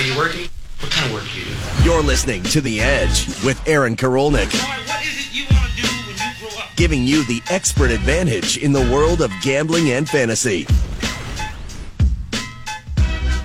[0.00, 0.48] Are you working?
[0.78, 1.84] What kind of work do you do?
[1.84, 5.88] You're listening to The Edge with Aaron Korolnik, What is it you want to do
[6.06, 6.74] when you grow up?
[6.74, 10.66] giving you the expert advantage in the world of gambling and fantasy.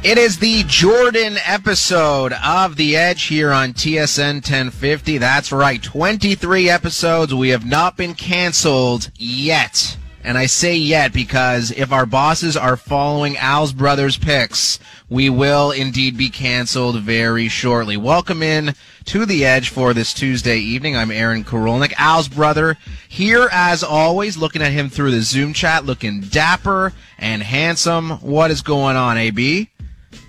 [0.02, 5.18] It is the Jordan episode of The Edge here on TSN 1050.
[5.18, 7.34] That's right, 23 episodes.
[7.34, 9.98] We have not been canceled yet.
[10.26, 15.70] And I say yet because if our bosses are following Al's Brothers picks, we will
[15.70, 17.96] indeed be canceled very shortly.
[17.96, 20.98] Welcome in to The Edge for this Tuesday evening.
[20.98, 22.76] I'm Aaron Korolnik, Al's brother,
[23.08, 28.10] here as always, looking at him through the Zoom chat, looking dapper and handsome.
[28.22, 29.70] What is going on, AB?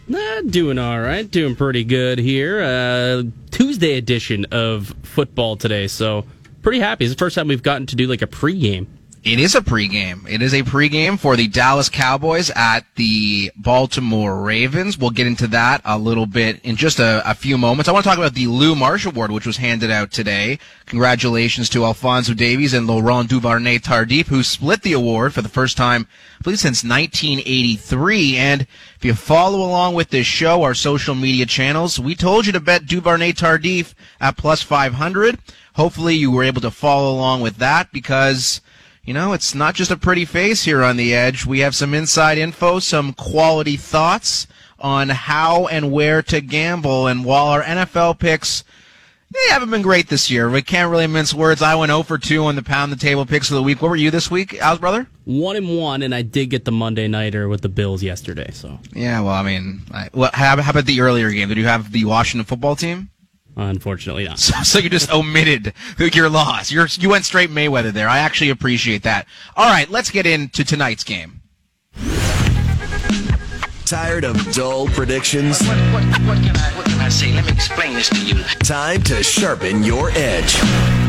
[0.08, 2.60] Nah, doing all right, doing pretty good here.
[2.60, 6.26] Uh, Tuesday edition of football today, so
[6.60, 7.06] pretty happy.
[7.06, 8.88] It's the first time we've gotten to do like a pregame.
[9.26, 10.24] It is a pregame.
[10.30, 14.96] It is a pregame for the Dallas Cowboys at the Baltimore Ravens.
[14.96, 17.88] We'll get into that a little bit in just a, a, few moments.
[17.88, 20.60] I want to talk about the Lou Marsh Award, which was handed out today.
[20.84, 25.76] Congratulations to Alfonso Davies and Laurent Duvernay Tardif, who split the award for the first
[25.76, 26.06] time,
[26.38, 28.36] I believe, since 1983.
[28.36, 32.52] And if you follow along with this show, our social media channels, we told you
[32.52, 35.36] to bet Duvernay Tardif at plus 500.
[35.74, 38.60] Hopefully you were able to follow along with that because
[39.06, 41.46] you know, it's not just a pretty face here on the edge.
[41.46, 44.48] We have some inside info, some quality thoughts
[44.80, 47.06] on how and where to gamble.
[47.06, 48.64] And while our NFL picks,
[49.32, 50.50] they haven't been great this year.
[50.50, 51.62] We can't really mince words.
[51.62, 53.80] I went 0 for 2 on the pound the table picks of the week.
[53.80, 55.06] What were you this week, Al's brother?
[55.24, 58.50] One and one, and I did get the Monday nighter with the Bills yesterday.
[58.52, 61.48] So yeah, well, I mean, I, well, how, how about the earlier game?
[61.48, 63.10] Did you have the Washington football team?
[63.56, 64.38] Unfortunately not.
[64.38, 66.70] So, so, you just omitted your loss.
[66.70, 68.08] You're, you went straight Mayweather there.
[68.08, 69.26] I actually appreciate that.
[69.56, 71.40] All right, let's get into tonight's game.
[73.86, 75.62] Tired of dull predictions?
[75.62, 77.32] What, what, what, can I, what can I say?
[77.32, 78.42] Let me explain this to you.
[78.64, 81.05] Time to sharpen your edge.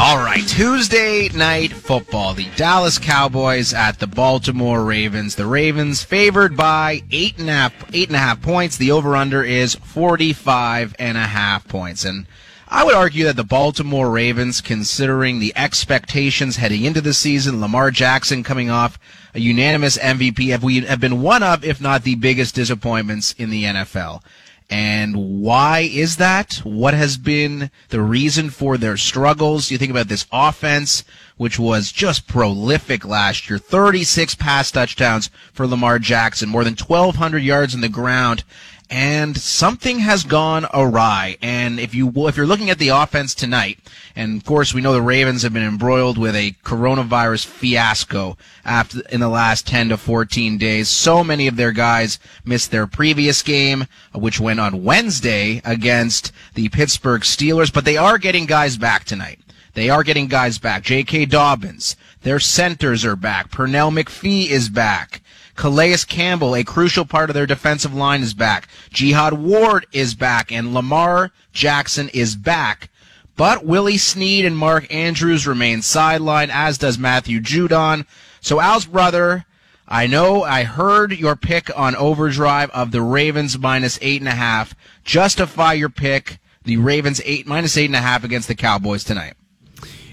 [0.00, 2.32] All right, Tuesday night football.
[2.32, 5.34] The Dallas Cowboys at the Baltimore Ravens.
[5.34, 8.76] The Ravens favored by eight and a half, eight and a half points.
[8.76, 12.04] The over/under is forty-five and a half points.
[12.04, 12.28] And
[12.68, 17.90] I would argue that the Baltimore Ravens, considering the expectations heading into the season, Lamar
[17.90, 19.00] Jackson coming off
[19.34, 23.50] a unanimous MVP, have we have been one of, if not the biggest disappointments in
[23.50, 24.22] the NFL.
[24.70, 26.56] And why is that?
[26.62, 29.70] What has been the reason for their struggles?
[29.70, 31.04] You think about this offense,
[31.38, 33.58] which was just prolific last year.
[33.58, 38.44] 36 pass touchdowns for Lamar Jackson, more than 1,200 yards in the ground.
[38.90, 41.36] And something has gone awry.
[41.42, 43.78] And if you if you're looking at the offense tonight,
[44.16, 49.00] and of course we know the Ravens have been embroiled with a coronavirus fiasco after
[49.10, 50.88] in the last 10 to 14 days.
[50.88, 56.70] So many of their guys missed their previous game, which went on Wednesday against the
[56.70, 59.40] Pittsburgh Steelers, but they are getting guys back tonight.
[59.74, 60.82] They are getting guys back.
[60.82, 61.26] J.K.
[61.26, 63.50] Dobbins, their centers are back.
[63.50, 65.20] Pernell McPhee is back.
[65.58, 68.68] Calais Campbell, a crucial part of their defensive line, is back.
[68.90, 72.90] Jihad Ward is back, and Lamar Jackson is back.
[73.36, 78.06] But Willie Snead and Mark Andrews remain sidelined, as does Matthew Judon.
[78.40, 79.46] So Al's brother,
[79.88, 84.36] I know I heard your pick on overdrive of the Ravens minus eight and a
[84.36, 84.76] half.
[85.02, 89.34] Justify your pick, the Ravens eight minus eight and a half against the Cowboys tonight.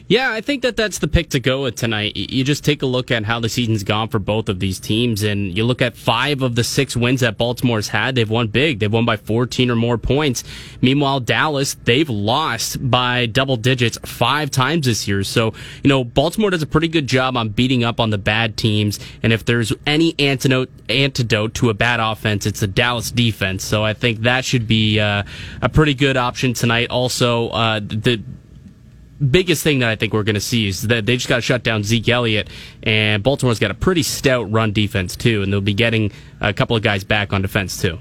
[0.07, 2.15] Yeah, I think that that's the pick to go with tonight.
[2.15, 5.23] You just take a look at how the season's gone for both of these teams,
[5.23, 8.13] and you look at five of the six wins that Baltimore's had.
[8.13, 8.77] They've won big.
[8.77, 10.43] They've won by 14 or more points.
[10.79, 15.23] Meanwhile, Dallas, they've lost by double digits five times this year.
[15.23, 18.57] So, you know, Baltimore does a pretty good job on beating up on the bad
[18.57, 18.99] teams.
[19.23, 23.65] And if there's any antidote, antidote to a bad offense, it's the Dallas defense.
[23.65, 25.23] So I think that should be uh,
[25.63, 26.91] a pretty good option tonight.
[26.91, 28.21] Also, uh, the
[29.25, 31.41] biggest thing that I think we're going to see is that they just got to
[31.41, 32.49] shut down Zeke Elliott,
[32.83, 36.75] and Baltimore's got a pretty stout run defense too, and they'll be getting a couple
[36.75, 37.99] of guys back on defense too.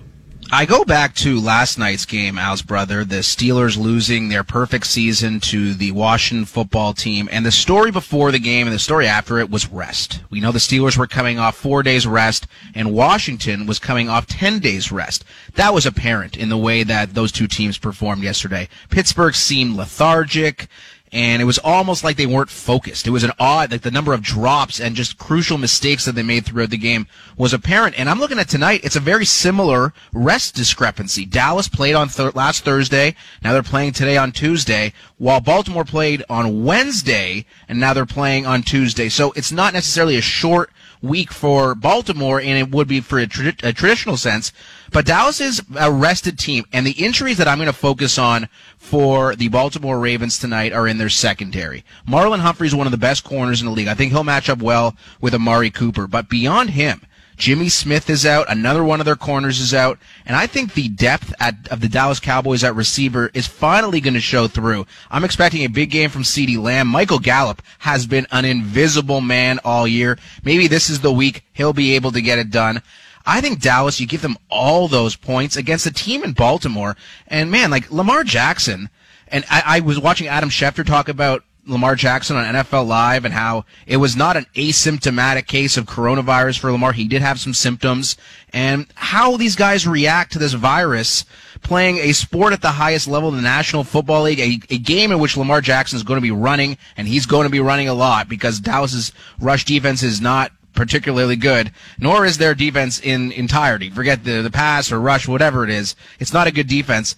[0.52, 5.40] I go back to last night's game, Al's brother, the Steelers losing their perfect season
[5.40, 7.28] to the Washington football team.
[7.32, 10.20] And the story before the game and the story after it was rest.
[10.30, 14.26] We know the Steelers were coming off four days rest and Washington was coming off
[14.26, 15.24] 10 days rest.
[15.54, 18.68] That was apparent in the way that those two teams performed yesterday.
[18.90, 20.68] Pittsburgh seemed lethargic
[21.14, 23.06] and it was almost like they weren't focused.
[23.06, 26.24] It was an odd, like the number of drops and just crucial mistakes that they
[26.24, 27.06] made throughout the game
[27.36, 27.96] was apparent.
[27.96, 31.24] And I'm looking at tonight, it's a very similar rest discrepancy.
[31.24, 33.14] Dallas played on th- last Thursday,
[33.44, 38.44] now they're playing today on Tuesday, while Baltimore played on Wednesday, and now they're playing
[38.44, 39.08] on Tuesday.
[39.08, 40.70] So it's not necessarily a short
[41.04, 44.52] week for Baltimore, and it would be for a, tra- a traditional sense.
[44.90, 48.48] But Dallas is a rested team, and the injuries that I'm going to focus on
[48.78, 51.84] for the Baltimore Ravens tonight are in their secondary.
[52.08, 53.88] Marlon Humphrey is one of the best corners in the league.
[53.88, 57.02] I think he'll match up well with Amari Cooper, but beyond him,
[57.36, 58.50] Jimmy Smith is out.
[58.50, 59.98] Another one of their corners is out.
[60.24, 64.14] And I think the depth at, of the Dallas Cowboys at receiver is finally going
[64.14, 64.86] to show through.
[65.10, 66.88] I'm expecting a big game from CeeDee Lamb.
[66.88, 70.18] Michael Gallup has been an invisible man all year.
[70.44, 72.82] Maybe this is the week he'll be able to get it done.
[73.26, 76.96] I think Dallas, you give them all those points against a team in Baltimore.
[77.26, 78.90] And man, like Lamar Jackson,
[79.28, 83.32] and I, I was watching Adam Schefter talk about Lamar Jackson on NFL Live and
[83.32, 86.92] how it was not an asymptomatic case of coronavirus for Lamar.
[86.92, 88.16] He did have some symptoms
[88.52, 91.24] and how these guys react to this virus
[91.62, 95.10] playing a sport at the highest level in the National Football League, a, a game
[95.10, 97.88] in which Lamar Jackson is going to be running and he's going to be running
[97.88, 103.32] a lot because Dallas's rush defense is not particularly good, nor is their defense in
[103.32, 103.90] entirety.
[103.90, 105.96] Forget the, the pass or rush, whatever it is.
[106.18, 107.16] It's not a good defense.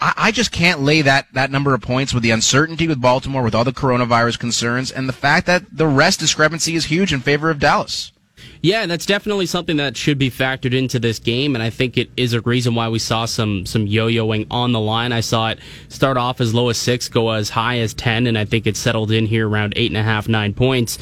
[0.00, 3.42] I, I just can't lay that, that number of points with the uncertainty with Baltimore,
[3.42, 7.20] with all the coronavirus concerns, and the fact that the rest discrepancy is huge in
[7.20, 8.12] favor of Dallas.
[8.62, 12.10] Yeah, that's definitely something that should be factored into this game, and I think it
[12.16, 15.12] is a reason why we saw some some yo-yoing on the line.
[15.12, 15.58] I saw it
[15.88, 18.76] start off as low as six, go as high as ten, and I think it
[18.76, 20.98] settled in here around eight and a half, nine points.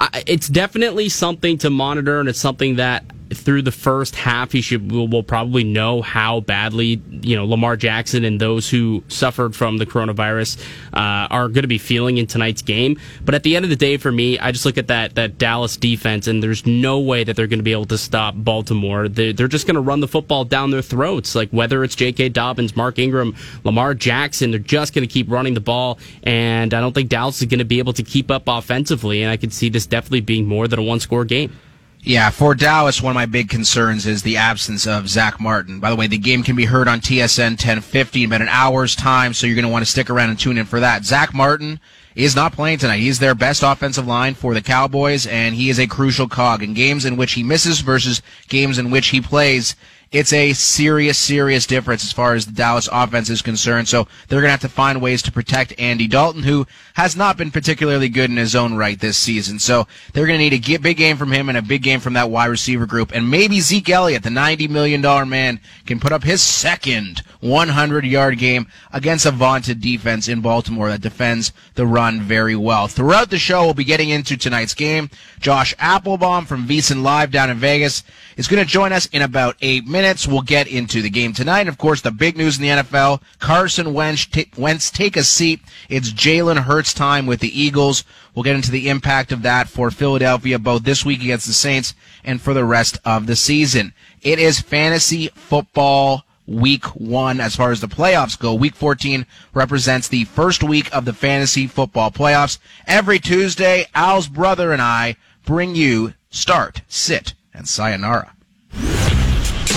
[0.00, 4.60] I, it's definitely something to monitor, and it's something that through the first half, he
[4.60, 9.54] should will, will, probably know how badly you know Lamar Jackson and those who suffered
[9.54, 10.60] from the coronavirus
[10.92, 12.98] uh, are going to be feeling in tonight's game.
[13.24, 15.38] But at the end of the day, for me, I just look at that that
[15.38, 19.08] Dallas defense, and there's no way that they're going to be able to stop Baltimore.
[19.08, 21.34] They're, they're just going to run the football down their throats.
[21.34, 22.30] Like whether it's J.K.
[22.30, 26.80] Dobbins, Mark Ingram, Lamar Jackson, they're just going to keep running the ball, and I
[26.80, 29.22] don't think Dallas is going to be able to keep up offensively.
[29.22, 31.56] And I could see this definitely being more than a one score game.
[32.02, 35.80] Yeah, for Dallas, one of my big concerns is the absence of Zach Martin.
[35.80, 38.96] By the way, the game can be heard on TSN 1050 in about an hour's
[38.96, 41.04] time, so you're going to want to stick around and tune in for that.
[41.04, 41.78] Zach Martin
[42.14, 43.00] is not playing tonight.
[43.00, 46.72] He's their best offensive line for the Cowboys, and he is a crucial cog in
[46.72, 49.76] games in which he misses versus games in which he plays
[50.12, 53.86] it's a serious, serious difference as far as the Dallas offense is concerned.
[53.86, 57.36] So they're going to have to find ways to protect Andy Dalton, who has not
[57.36, 59.60] been particularly good in his own right this season.
[59.60, 62.14] So they're going to need a big game from him and a big game from
[62.14, 63.12] that wide receiver group.
[63.14, 68.36] And maybe Zeke Elliott, the $90 million man, can put up his second 100 yard
[68.38, 72.88] game against a vaunted defense in Baltimore that defends the run very well.
[72.88, 75.08] Throughout the show, we'll be getting into tonight's game.
[75.38, 78.02] Josh Applebaum from VSiN Live down in Vegas
[78.36, 79.99] is going to join us in about eight minutes.
[80.00, 81.68] We'll get into the game tonight.
[81.68, 85.60] Of course, the big news in the NFL, Carson Wentz, t- Wentz take a seat.
[85.88, 88.04] It's Jalen Hurts time with the Eagles.
[88.34, 91.94] We'll get into the impact of that for Philadelphia both this week against the Saints
[92.24, 93.92] and for the rest of the season.
[94.22, 98.54] It is fantasy football week one as far as the playoffs go.
[98.54, 102.58] Week 14 represents the first week of the fantasy football playoffs.
[102.86, 108.32] Every Tuesday, Al's brother and I bring you start, sit, and sayonara.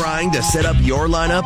[0.04, 1.46] Trying to set up your lineup?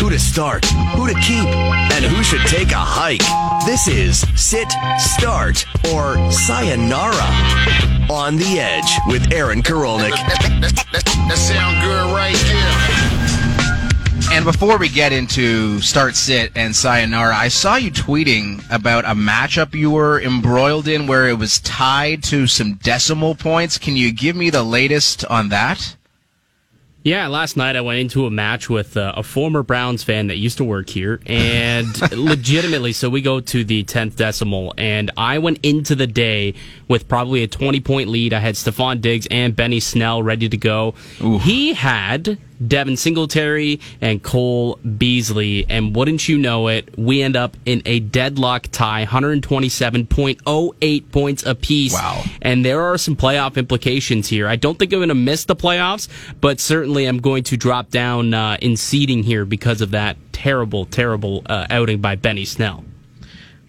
[0.00, 3.20] Who to start, who to keep, and who should take a hike?
[3.66, 4.66] This is Sit,
[4.98, 7.28] Start, or Sayonara
[8.10, 10.12] on the Edge with Aaron Korolnik.
[10.12, 12.34] That sound good right
[14.24, 14.34] there.
[14.34, 19.08] And before we get into start, sit, and sayonara, I saw you tweeting about a
[19.08, 23.76] matchup you were embroiled in where it was tied to some decimal points.
[23.76, 25.97] Can you give me the latest on that?
[27.04, 30.36] Yeah, last night I went into a match with uh, a former Browns fan that
[30.36, 35.38] used to work here, and legitimately, so we go to the 10th decimal, and I
[35.38, 36.54] went into the day
[36.88, 38.32] with probably a 20 point lead.
[38.32, 40.94] I had Stefon Diggs and Benny Snell ready to go.
[41.22, 41.38] Ooh.
[41.38, 45.66] He had Devin Singletary and Cole Beasley.
[45.68, 51.92] And wouldn't you know it, we end up in a deadlock tie, 127.08 points apiece.
[51.92, 52.24] Wow.
[52.42, 54.48] And there are some playoff implications here.
[54.48, 56.08] I don't think I'm going to miss the playoffs,
[56.40, 60.86] but certainly I'm going to drop down uh, in seeding here because of that terrible,
[60.86, 62.84] terrible uh, outing by Benny Snell.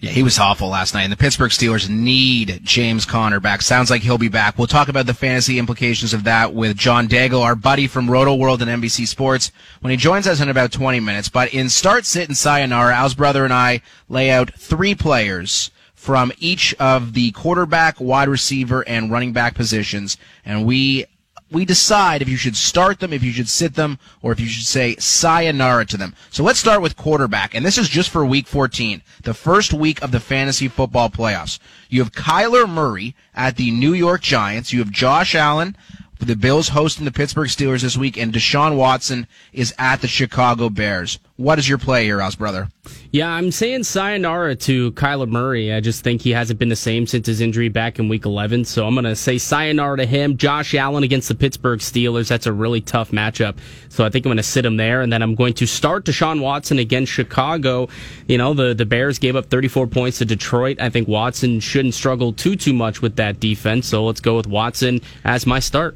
[0.01, 1.03] Yeah, he was awful last night.
[1.03, 3.61] And the Pittsburgh Steelers need James Conner back.
[3.61, 4.57] Sounds like he'll be back.
[4.57, 8.33] We'll talk about the fantasy implications of that with John Daigle, our buddy from Roto
[8.33, 9.51] World and NBC Sports,
[9.81, 11.27] when he joins us in about 20 minutes.
[11.27, 16.31] But in Start, Sit, and Sayonara, Al's brother and I lay out three players from
[16.39, 20.15] each of the quarterback, wide receiver, and running back positions.
[20.45, 21.07] And we
[21.51, 24.47] we decide if you should start them, if you should sit them, or if you
[24.47, 26.15] should say sayonara to them.
[26.29, 30.01] So let's start with quarterback, and this is just for week 14, the first week
[30.01, 31.59] of the fantasy football playoffs.
[31.89, 34.71] You have Kyler Murray at the New York Giants.
[34.71, 35.75] You have Josh Allen
[36.19, 40.69] The Bills hosting the Pittsburgh Steelers this week, and Deshaun Watson is at the Chicago
[40.69, 41.17] Bears.
[41.39, 42.67] What is your play here, Al's brother?
[43.11, 45.71] Yeah, I'm saying sayonara to Kyler Murray.
[45.71, 48.65] I just think he hasn't been the same since his injury back in week 11.
[48.65, 50.35] So I'm going to say sayonara to him.
[50.35, 52.27] Josh Allen against the Pittsburgh Steelers.
[52.27, 53.57] That's a really tough matchup.
[53.87, 54.99] So I think I'm going to sit him there.
[55.01, 57.87] And then I'm going to start Deshaun Watson against Chicago.
[58.27, 60.81] You know, the, the Bears gave up 34 points to Detroit.
[60.81, 63.87] I think Watson shouldn't struggle too, too much with that defense.
[63.87, 65.95] So let's go with Watson as my start.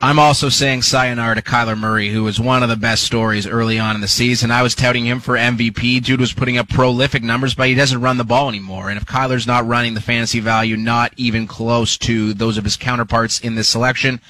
[0.00, 3.80] I'm also saying sayonara to Kyler Murray, who was one of the best stories early
[3.80, 4.52] on in the season.
[4.52, 6.04] I was touting him for MVP.
[6.04, 8.90] Dude was putting up prolific numbers, but he doesn't run the ball anymore.
[8.90, 12.76] And if Kyler's not running the fantasy value, not even close to those of his
[12.76, 14.20] counterparts in this selection.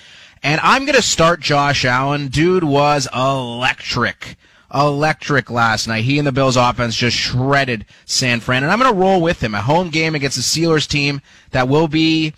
[0.43, 2.29] And I'm going to start Josh Allen.
[2.29, 4.37] Dude was electric.
[4.73, 6.05] Electric last night.
[6.05, 8.63] He and the Bills offense just shredded San Fran.
[8.63, 9.55] And I'm going to roll with him.
[9.55, 11.21] A home game against the Steelers team
[11.51, 12.33] that will be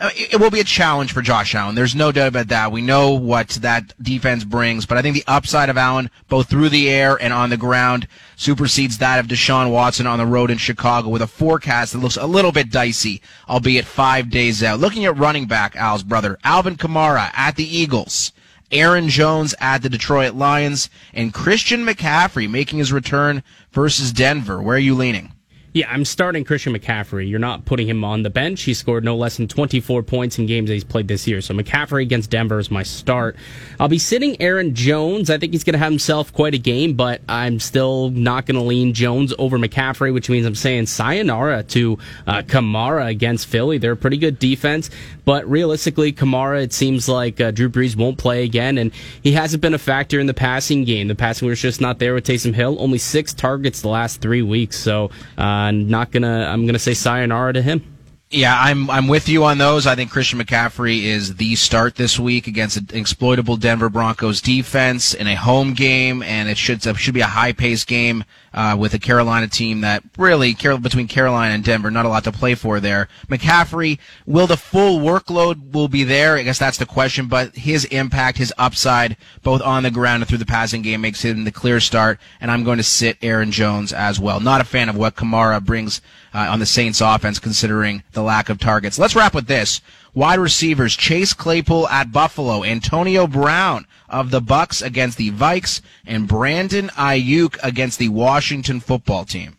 [0.00, 1.74] Uh, it will be a challenge for Josh Allen.
[1.74, 2.70] There's no doubt about that.
[2.70, 6.68] We know what that defense brings, but I think the upside of Allen, both through
[6.68, 10.58] the air and on the ground, supersedes that of Deshaun Watson on the road in
[10.58, 14.78] Chicago with a forecast that looks a little bit dicey, albeit five days out.
[14.78, 18.32] Looking at running back, Al's brother, Alvin Kamara at the Eagles.
[18.70, 24.60] Aaron Jones at the Detroit Lions, and Christian McCaffrey making his return versus Denver.
[24.60, 25.32] Where are you leaning?
[25.74, 27.28] Yeah, I'm starting Christian McCaffrey.
[27.28, 28.62] You're not putting him on the bench.
[28.62, 31.42] He scored no less than 24 points in games that he's played this year.
[31.42, 33.36] So McCaffrey against Denver is my start.
[33.78, 35.28] I'll be sitting Aaron Jones.
[35.28, 38.56] I think he's going to have himself quite a game, but I'm still not going
[38.56, 43.76] to lean Jones over McCaffrey, which means I'm saying sayonara to uh, Kamara against Philly.
[43.76, 44.88] They're a pretty good defense,
[45.26, 48.90] but realistically, Kamara, it seems like uh, Drew Brees won't play again, and
[49.22, 51.08] he hasn't been a factor in the passing game.
[51.08, 52.76] The passing was just not there with Taysom Hill.
[52.80, 55.10] Only six targets the last three weeks, so.
[55.36, 56.46] Uh, not gonna.
[56.52, 57.97] I'm gonna say sayonara to him.
[58.30, 59.86] Yeah, I'm I'm with you on those.
[59.86, 65.14] I think Christian McCaffrey is the start this week against an exploitable Denver Broncos defense
[65.14, 68.92] in a home game, and it should should be a high paced game uh, with
[68.92, 72.80] a Carolina team that really between Carolina and Denver, not a lot to play for
[72.80, 73.08] there.
[73.28, 76.36] McCaffrey, will the full workload will be there?
[76.36, 77.28] I guess that's the question.
[77.28, 81.24] But his impact, his upside, both on the ground and through the passing game, makes
[81.24, 82.20] him the clear start.
[82.42, 84.38] And I'm going to sit Aaron Jones as well.
[84.38, 86.02] Not a fan of what Kamara brings
[86.34, 88.98] uh, on the Saints offense, considering the lack of targets.
[88.98, 89.80] Let's wrap with this.
[90.14, 96.26] Wide receivers, Chase Claypool at Buffalo, Antonio Brown of the Bucs against the Vikes, and
[96.26, 99.57] Brandon Aiyuk against the Washington football team.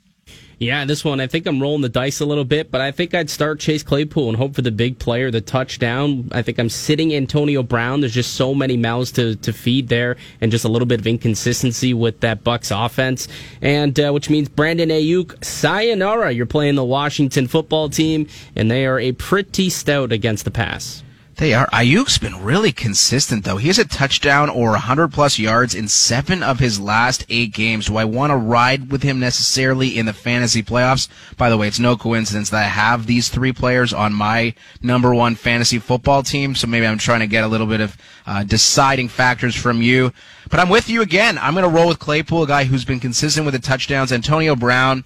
[0.60, 3.13] Yeah, this one, I think I'm rolling the dice a little bit, but I think
[3.13, 6.28] I'd start Chase Claypool and hope for the big player, the touchdown.
[6.34, 8.01] I think I'm sitting Antonio Brown.
[8.01, 11.08] There's just so many mouths to, to feed there and just a little bit of
[11.08, 13.30] inconsistency with that Bucs offense.
[13.62, 16.34] And, uh, which means Brandon Aiyuk, sayonara.
[16.34, 21.04] You're playing the Washington football team, and they are a pretty stout against the pass.
[21.39, 21.67] They are.
[21.67, 23.55] Aiyuk's been really consistent, though.
[23.55, 27.86] He has a touchdown or 100 plus yards in seven of his last eight games.
[27.86, 31.08] Do I want to ride with him necessarily in the fantasy playoffs?
[31.38, 35.15] By the way, it's no coincidence that I have these three players on my number
[35.15, 36.55] one fantasy football team.
[36.55, 37.96] So maybe I'm trying to get a little bit of
[38.27, 40.12] uh, deciding factors from you.
[40.50, 41.38] But I'm with you again.
[41.38, 44.12] I'm going to roll with Claypool, a guy who's been consistent with the touchdowns.
[44.12, 45.05] Antonio Brown.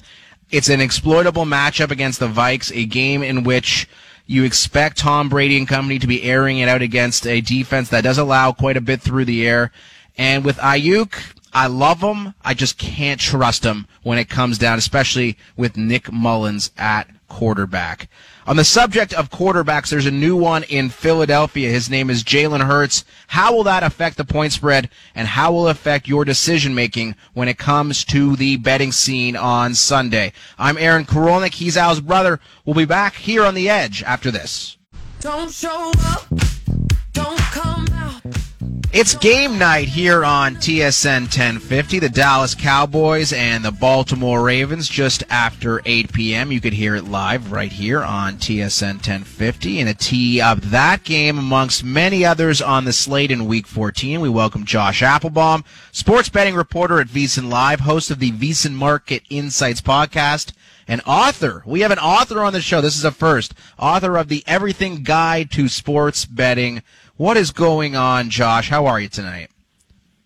[0.50, 3.88] It's an exploitable matchup against the Vikes, a game in which
[4.26, 8.04] you expect Tom Brady and company to be airing it out against a defense that
[8.04, 9.72] does allow quite a bit through the air.
[10.18, 11.14] And with Aiyuk,
[11.54, 12.34] I love him.
[12.44, 18.10] I just can't trust him when it comes down, especially with Nick Mullens at quarterback.
[18.46, 21.70] On the subject of quarterbacks, there's a new one in Philadelphia.
[21.70, 23.06] His name is Jalen Hurts.
[23.28, 27.16] How will that affect the point spread and how will it affect your decision making
[27.34, 30.34] when it comes to the betting scene on Sunday?
[30.60, 31.54] I'm Aaron Korolnik.
[31.54, 32.42] He's Al's brother.
[32.66, 34.78] We'll be back here on the edge after this.
[35.22, 36.28] Don't show up.
[37.14, 37.73] Don't come.
[38.94, 41.98] It's game night here on TSN 1050.
[41.98, 46.52] The Dallas Cowboys and the Baltimore Ravens just after 8 p.m.
[46.52, 49.80] You could hear it live right here on TSN 1050.
[49.80, 54.22] And a tee up that game amongst many others on the slate in Week 14.
[54.22, 59.24] We welcome Josh Applebaum, sports betting reporter at VSiN Live, host of the VSiN Market
[59.28, 60.54] Insights podcast
[60.88, 61.64] an author.
[61.66, 62.82] We have an author on the show.
[62.82, 63.54] This is a first.
[63.80, 66.82] Author of the Everything Guide to Sports Betting.
[67.24, 68.68] What is going on, Josh?
[68.68, 69.50] How are you tonight?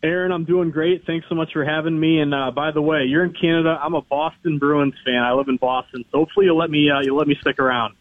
[0.01, 1.05] Aaron, I'm doing great.
[1.05, 2.19] Thanks so much for having me.
[2.21, 3.77] And uh, by the way, you're in Canada.
[3.79, 5.21] I'm a Boston Bruins fan.
[5.21, 7.93] I live in Boston, so hopefully you'll let me uh, you'll let me stick around.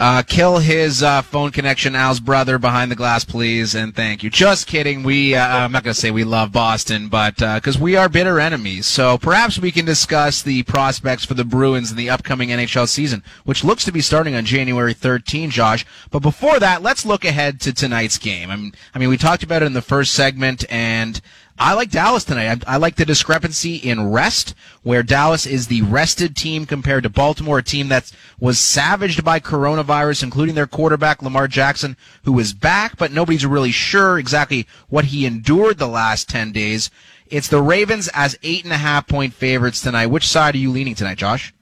[0.00, 4.30] Uh, kill his uh, phone connection, Al's brother, behind the glass, please, and thank you.
[4.30, 5.02] Just kidding.
[5.02, 8.40] We, uh, I'm not going to say we love Boston, but because we are bitter
[8.40, 12.88] enemies, so perhaps we can discuss the prospects for the Bruins in the upcoming NHL
[12.88, 15.84] season, which looks to be starting on January 13, Josh.
[16.10, 18.50] But before that, let's look ahead to tonight's game.
[18.50, 21.20] I mean, I mean, we talked about it in the first segment, and
[21.62, 22.64] I like Dallas tonight.
[22.66, 27.10] I, I, like the discrepancy in rest, where Dallas is the rested team compared to
[27.10, 32.54] Baltimore, a team that was savaged by coronavirus, including their quarterback, Lamar Jackson, who is
[32.54, 36.90] back, but nobody's really sure exactly what he endured the last 10 days.
[37.26, 40.06] It's the Ravens as eight and a half point favorites tonight.
[40.06, 41.52] Which side are you leaning tonight, Josh?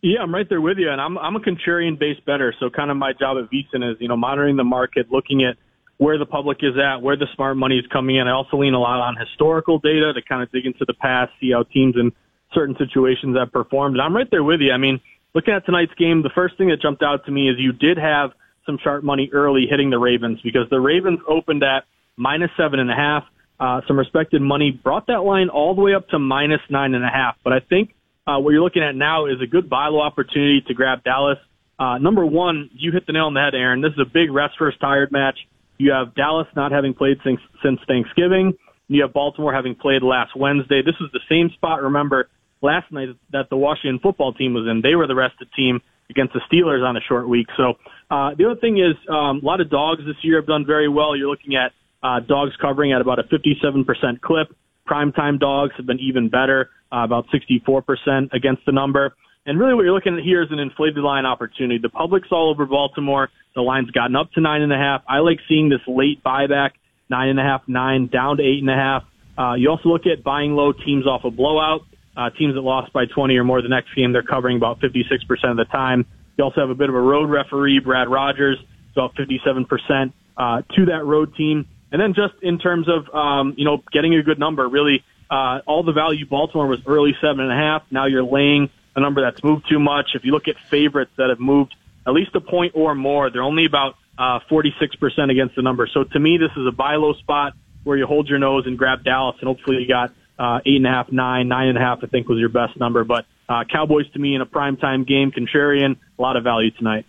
[0.00, 2.54] Yeah, I'm right there with you, and I'm I'm a contrarian based better.
[2.60, 5.56] So kind of my job at VSiN is you know monitoring the market, looking at
[5.98, 8.28] where the public is at, where the smart money is coming in.
[8.28, 11.32] I also lean a lot on historical data to kind of dig into the past,
[11.40, 12.12] see how teams in
[12.52, 13.96] certain situations have performed.
[13.96, 14.72] And I'm right there with you.
[14.72, 15.00] I mean,
[15.34, 17.98] looking at tonight's game, the first thing that jumped out to me is you did
[17.98, 18.30] have
[18.66, 21.84] some sharp money early hitting the Ravens because the Ravens opened at
[22.16, 23.24] minus seven and a half.
[23.58, 27.04] Uh, some respected money brought that line all the way up to minus nine and
[27.04, 27.36] a half.
[27.42, 27.94] But I think
[28.26, 31.38] uh, what you're looking at now is a good buy low opportunity to grab Dallas.
[31.78, 33.80] Uh, number one, you hit the nail on the head, Aaron.
[33.80, 35.38] This is a big rest versus tired match.
[35.78, 38.54] You have Dallas not having played since, since Thanksgiving.
[38.88, 40.82] You have Baltimore having played last Wednesday.
[40.82, 42.28] This is the same spot, remember,
[42.62, 44.80] last night that the Washington football team was in.
[44.80, 47.48] They were the rested team against the Steelers on a short week.
[47.56, 47.74] So
[48.10, 50.88] uh, the other thing is um, a lot of dogs this year have done very
[50.88, 51.16] well.
[51.16, 54.54] You're looking at uh, dogs covering at about a 57% clip.
[54.88, 59.16] Primetime dogs have been even better, uh, about 64% against the number.
[59.46, 61.78] And really what you're looking at here is an inflated line opportunity.
[61.78, 63.30] The public's all over Baltimore.
[63.54, 65.02] The line's gotten up to nine and a half.
[65.08, 66.70] I like seeing this late buyback,
[67.08, 69.04] nine and a half, nine, down to eight and a half.
[69.38, 71.82] Uh, you also look at buying low teams off a blowout.
[72.16, 75.04] Uh, teams that lost by 20 or more the next game, they're covering about 56%
[75.50, 76.06] of the time.
[76.36, 78.58] You also have a bit of a road referee, Brad Rogers,
[78.92, 81.66] about 57% uh, to that road team.
[81.92, 85.60] And then just in terms of, um, you know, getting a good number, really, uh,
[85.66, 87.82] all the value Baltimore was early seven and a half.
[87.90, 90.10] Now you're laying a number that's moved too much.
[90.14, 91.74] If you look at favorites that have moved
[92.06, 95.86] at least a point or more, they're only about uh, 46% against the number.
[95.92, 97.52] So to me, this is a buy low spot
[97.84, 100.86] where you hold your nose and grab Dallas, and hopefully you got uh, eight and
[100.86, 102.00] a half, nine, nine and a half.
[102.02, 103.04] I think was your best number.
[103.04, 107.06] But uh, Cowboys to me in a primetime game, contrarian, a lot of value tonight.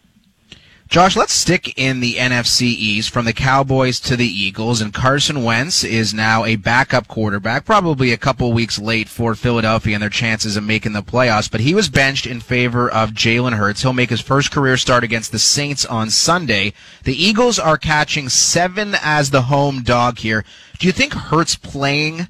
[0.87, 5.43] Josh, let's stick in the NFC East from the Cowboys to the Eagles, and Carson
[5.43, 10.09] Wentz is now a backup quarterback, probably a couple weeks late for Philadelphia and their
[10.09, 13.81] chances of making the playoffs, but he was benched in favor of Jalen Hurts.
[13.81, 16.71] He'll make his first career start against the Saints on Sunday.
[17.03, 20.45] The Eagles are catching seven as the home dog here.
[20.79, 22.27] Do you think Hurts playing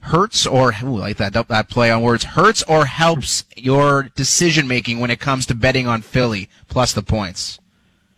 [0.00, 5.00] hurts or ooh, like that that play on words hurts or helps your decision making
[5.00, 7.58] when it comes to betting on Philly plus the points?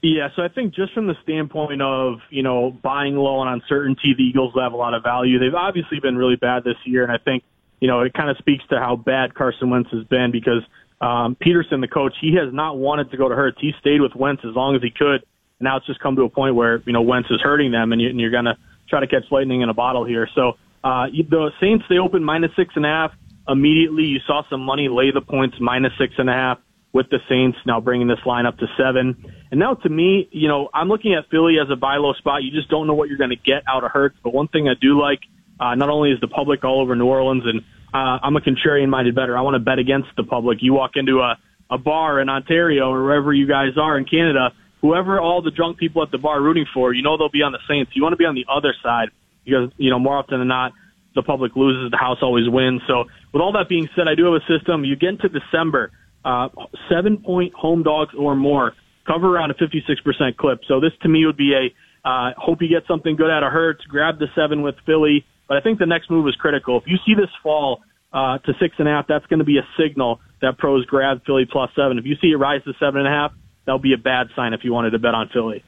[0.00, 4.14] Yeah, so I think just from the standpoint of, you know, buying low on uncertainty,
[4.16, 5.40] the Eagles have a lot of value.
[5.40, 7.42] They've obviously been really bad this year, and I think,
[7.80, 10.62] you know, it kind of speaks to how bad Carson Wentz has been because
[11.00, 13.58] um, Pederson, the coach, he has not wanted to go to Hurts.
[13.61, 15.24] He stayed with Wentz as long as he could.
[15.58, 17.90] And now it's just come to a point where, you know, Wentz is hurting them,
[17.90, 18.56] and, you, and you're going to
[18.88, 20.28] try to catch lightning in a bottle here.
[20.32, 20.52] So
[20.84, 23.12] uh, the Saints, they opened minus six and a half.
[23.48, 26.58] Immediately, you saw some money lay the points minus six and a half
[26.98, 29.24] with the Saints now bringing this line up to seven.
[29.52, 32.42] And now to me, you know, I'm looking at Philly as a buy low spot.
[32.42, 34.16] You just don't know what you're going to get out of Hurts.
[34.24, 35.20] But one thing I do like,
[35.61, 37.62] uh, not only is the public all over New Orleans and,
[37.94, 39.38] uh, I'm a contrarian minded better.
[39.38, 40.58] I want to bet against the public.
[40.61, 41.38] You walk into a,
[41.70, 45.78] a bar in Ontario or wherever you guys are in Canada, whoever all the drunk
[45.78, 47.92] people at the bar rooting for, you know they'll be on the Saints.
[47.94, 49.08] You want to be on the other side
[49.44, 50.72] because, you know, more often than not,
[51.14, 52.82] the public loses, the house always wins.
[52.87, 54.84] So with all that being said, I do have a system.
[54.84, 55.90] You get into December,
[56.24, 56.48] uh,
[56.90, 58.72] seven point home dogs or more,
[59.07, 60.61] cover around a 56% clip.
[60.68, 63.52] So this to me would be a, uh, hope you get something good out of
[63.52, 65.24] Hurts, grab the seven with Philly.
[65.48, 66.78] But I think the next move is critical.
[66.78, 67.81] If you see this fall,
[68.12, 71.20] uh, to six and a half, that's going to be a signal that pros grab
[71.26, 71.98] Philly plus seven.
[71.98, 73.33] If you see it rise to seven and a half,
[73.66, 75.62] that'll be a bad sign if you wanted to bet on Philly.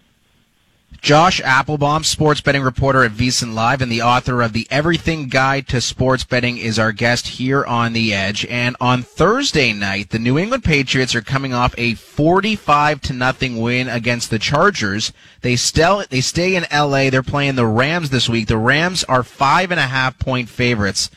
[1.01, 5.67] Josh Applebaum, sports betting reporter at VSiN Live and the author of the Everything Guide
[5.69, 8.45] to Sports Betting is our guest here on The Edge.
[8.47, 13.61] And on Thursday night, the New England Patriots are coming off a 45 to nothing
[13.61, 15.13] win against the Chargers.
[15.41, 17.09] They still, they stay in LA.
[17.09, 18.49] They're playing the Rams this week.
[18.49, 21.09] The Rams are five and a half point favorites.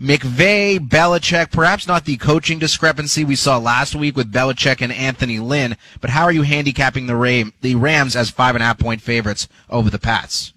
[0.00, 5.38] McVay, Belichick, perhaps not the coaching discrepancy we saw last week with Belichick and Anthony
[5.38, 8.78] Lynn, but how are you handicapping the, Ram, the Rams as five and a half
[8.78, 10.54] point favorites over the Pats?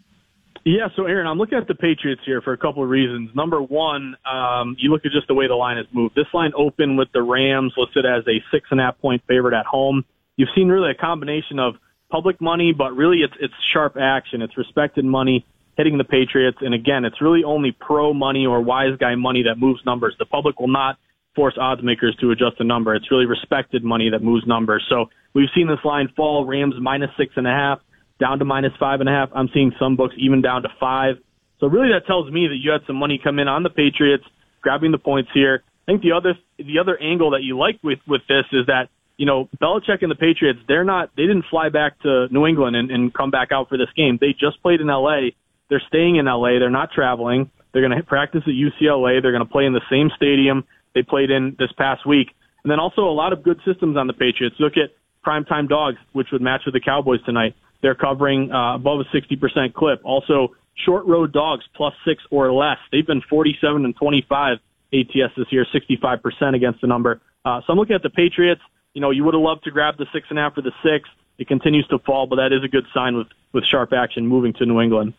[0.64, 3.36] Yeah, so Aaron, I'm looking at the Patriots here for a couple of reasons.
[3.36, 6.16] Number one, um, you look at just the way the line has moved.
[6.16, 9.54] This line opened with the Rams listed as a six and a half point favorite
[9.54, 10.06] at home.
[10.38, 11.76] you've seen really a combination of
[12.10, 14.42] public money, but really it's it's sharp action.
[14.42, 15.46] It's respected money
[15.78, 19.56] hitting the Patriots, and again, it's really only pro money or wise guy money that
[19.58, 20.16] moves numbers.
[20.20, 20.98] The public will not
[21.36, 22.94] force odds makers to adjust the number.
[22.96, 24.86] It's really respected money that moves numbers.
[24.90, 26.46] So we've seen this line fall.
[26.46, 27.80] Rams minus six and a half
[28.20, 29.30] down to minus five and a half.
[29.34, 31.16] I'm seeing some books even down to five.
[31.60, 34.24] So really that tells me that you had some money come in on the Patriots,
[34.62, 35.64] grabbing the points here.
[35.88, 38.90] I think the other the other angle that you like with with this is that
[39.18, 42.76] you know Belichick and the Patriots they're not they didn't fly back to New England
[42.76, 44.18] and, and come back out for this game.
[44.20, 45.36] They just played in L.A.
[45.74, 46.60] They're staying in L.A.
[46.60, 47.50] They're not traveling.
[47.72, 49.24] They're going to practice at UCLA.
[49.24, 52.28] They're going to play in the same stadium they played in this past week.
[52.64, 54.56] And then also a lot of good systems on the Patriots.
[54.60, 54.94] Look at
[55.26, 57.56] primetime dogs, which would match with the Cowboys tonight.
[57.82, 60.00] They're covering uh, above a 60% clip.
[60.04, 60.50] Also,
[60.86, 62.78] short road dogs plus six or less.
[62.92, 64.60] They've been 47 and 25
[64.94, 67.20] ATS this year, 65% against the number.
[67.44, 68.62] Uh, so I'm looking at the Patriots.
[68.94, 70.72] You know, you would have loved to grab the six and a half or the
[70.84, 71.10] six.
[71.40, 74.54] It continues to fall, but that is a good sign with, with sharp action moving
[74.60, 75.16] to New England.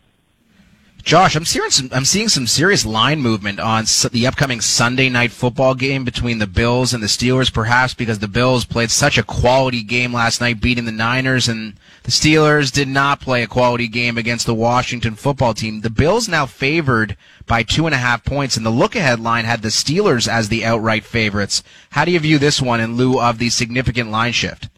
[1.05, 5.29] Josh, I'm seeing some, I'm seeing some serious line movement on the upcoming Sunday night
[5.29, 9.23] football game between the Bills and the Steelers, perhaps because the Bills played such a
[9.23, 13.87] quality game last night, beating the Niners, and the Steelers did not play a quality
[13.87, 15.81] game against the Washington football team.
[15.81, 17.15] The Bills now favored
[17.45, 20.65] by two and a half points, and the look-ahead line had the Steelers as the
[20.65, 21.61] outright favorites.
[21.91, 24.69] How do you view this one in lieu of the significant line shift?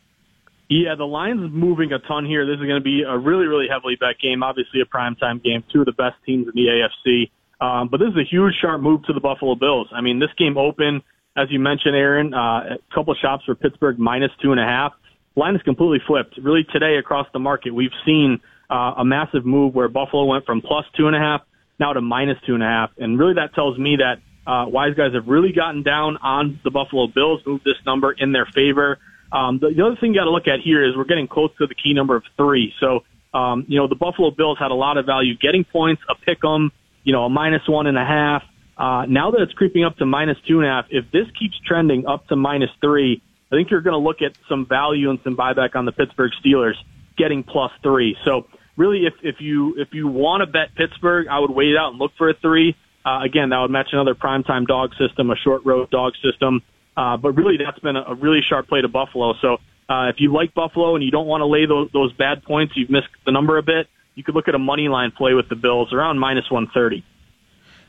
[0.70, 2.46] Yeah, the line's moving a ton here.
[2.46, 4.44] This is going to be a really, really heavily bet game.
[4.44, 5.64] Obviously, a primetime game.
[5.72, 7.32] Two of the best teams in the AFC.
[7.60, 9.88] Um, but this is a huge, sharp move to the Buffalo Bills.
[9.94, 11.02] I mean, this game opened,
[11.38, 14.94] as you mentioned, Aaron, uh, a couple shops for Pittsburgh minus two and a half.
[15.36, 16.38] Line is completely flipped.
[16.38, 20.62] Really, today across the market, we've seen uh, a massive move where Buffalo went from
[20.62, 21.42] plus two and a half
[21.80, 22.90] now to minus two and a half.
[22.98, 26.72] And really, that tells me that uh, wise guys have really gotten down on the
[26.72, 28.98] Buffalo Bills, moved this number in their favor.
[29.32, 31.52] Um, the, the other thing you got to look at here is we're getting close
[31.58, 32.74] to the key number of three.
[32.80, 36.16] So, um, you know, the Buffalo Bills had a lot of value getting points, a
[36.16, 36.72] pick 'em,
[37.04, 38.44] you know, a minus one and a half.
[38.78, 41.60] Uh, now that it's creeping up to minus two and a half, if this keeps
[41.66, 45.20] trending up to minus three, I think you're going to look at some value and
[45.24, 46.76] some buyback on the Pittsburgh Steelers
[47.18, 48.16] getting plus three.
[48.24, 51.92] So really, if, if you, if you want to bet Pittsburgh, I would wait out
[51.92, 52.76] and look for a three.
[53.06, 56.62] Uh, again, that would match another primetime dog system, a short road dog system.
[56.98, 59.36] Uh, but really, that's been a, really sharp play to Buffalo.
[59.40, 59.58] So
[59.88, 62.74] uh, if you like Buffalo and you don't want to lay those, those bad points,
[62.76, 63.88] you've missed the number a bit.
[64.16, 67.06] You could look at a money line play with the Bills around minus 130.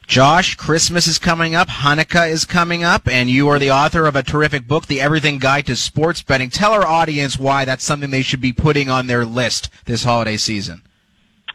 [0.06, 4.16] Josh, Christmas is coming up, Hanukkah is coming up, and you are the author of
[4.16, 6.48] a terrific book, The Everything Guide to Sports Betting.
[6.48, 10.38] Tell our audience why that's something they should be putting on their list this holiday
[10.38, 10.82] season.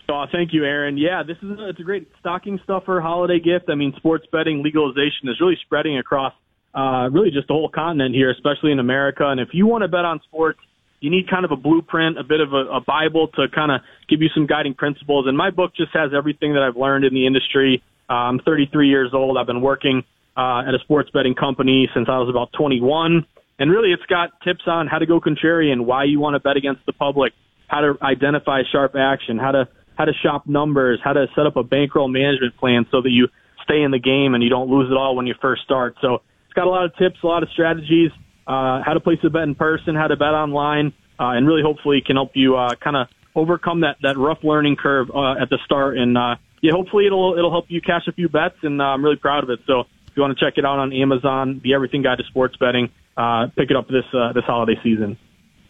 [0.08, 0.98] Oh, thank you, Aaron.
[0.98, 3.70] Yeah, this is a, it's a great stocking stuffer holiday gift.
[3.70, 6.34] I mean, sports betting legalization is really spreading across
[6.73, 9.27] uh, really just the whole continent here, especially in America.
[9.27, 10.59] And if you want to bet on sports,
[10.99, 13.81] you need kind of a blueprint, a bit of a, a Bible to kind of
[14.09, 15.27] give you some guiding principles.
[15.27, 17.83] And my book just has everything that I've learned in the industry.
[18.09, 19.38] Uh, I'm 33 years old.
[19.38, 20.03] I've been working
[20.38, 23.25] uh, at a sports betting company since I was about 21.
[23.59, 26.57] And really, it's got tips on how to go contrarian, why you want to bet
[26.57, 27.33] against the public,
[27.67, 31.55] how to identify sharp action, how to how to shop numbers, how to set up
[31.55, 33.27] a bankroll management plan so that you
[33.63, 35.95] stay in the game and you don't lose it all when you first start.
[36.01, 36.23] So
[36.54, 38.12] it's got a lot of tips, a lot of strategies,
[38.46, 41.63] uh, how to place a bet in person, how to bet online, uh, and really
[41.63, 45.50] hopefully can help you uh, kind of overcome that that rough learning curve uh, at
[45.50, 45.98] the start.
[45.98, 49.04] And uh, yeah, hopefully it'll it'll help you cash a few bets, and uh, I'm
[49.04, 49.62] really proud of it.
[49.66, 52.56] So if you want to check it out on Amazon, the Everything Guide to Sports
[52.58, 55.18] Betting, uh, pick it up this uh, this holiday season.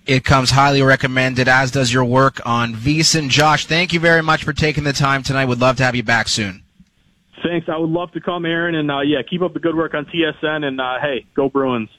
[0.06, 3.30] It comes highly recommended, as does your work on VSiN.
[3.30, 5.46] Josh, thank you very much for taking the time tonight.
[5.46, 6.63] Would love to have you back soon.
[7.44, 7.68] Thanks.
[7.70, 10.06] I would love to come, Aaron, and uh, yeah, keep up the good work on
[10.06, 10.64] TSN.
[10.64, 11.90] And uh, hey, go Bruins!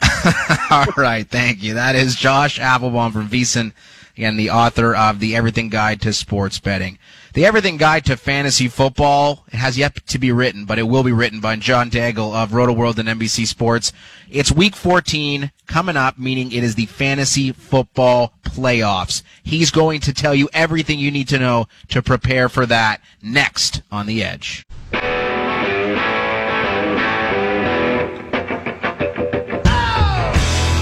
[0.70, 1.74] All right, thank you.
[1.74, 3.72] That is Josh Applebaum from VSiN,
[4.16, 6.98] again, the author of the Everything Guide to Sports Betting.
[7.34, 11.04] The Everything Guide to Fantasy Football It has yet to be written, but it will
[11.04, 13.92] be written by John Daigle of Roto World and NBC Sports.
[14.30, 19.22] It's week 14 coming up, meaning it is the fantasy football playoffs.
[19.42, 23.82] He's going to tell you everything you need to know to prepare for that next
[23.92, 24.64] on The Edge.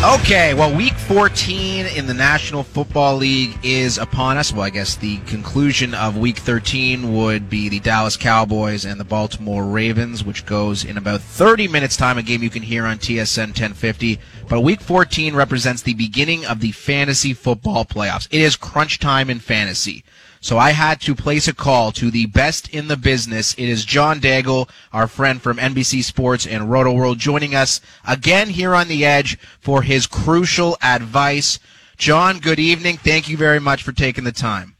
[0.06, 4.52] Okay, well, week 14 in the National Football League is upon us.
[4.52, 9.04] Well, I guess the conclusion of week 13 would be the Dallas Cowboys and the
[9.04, 12.98] Baltimore Ravens, which goes in about 30 minutes' time, a game you can hear on
[12.98, 14.20] TSN 1050.
[14.48, 18.28] But week 14 represents the beginning of the fantasy football playoffs.
[18.30, 20.04] It is crunch time in fantasy.
[20.46, 23.52] So I had to place a call to the best in the business.
[23.54, 28.50] It is John Daigle, our friend from NBC Sports and Roto World, joining us again
[28.50, 31.58] here on the edge for his crucial advice.
[31.96, 32.96] John, good evening.
[32.96, 34.76] Thank you very much for taking the time.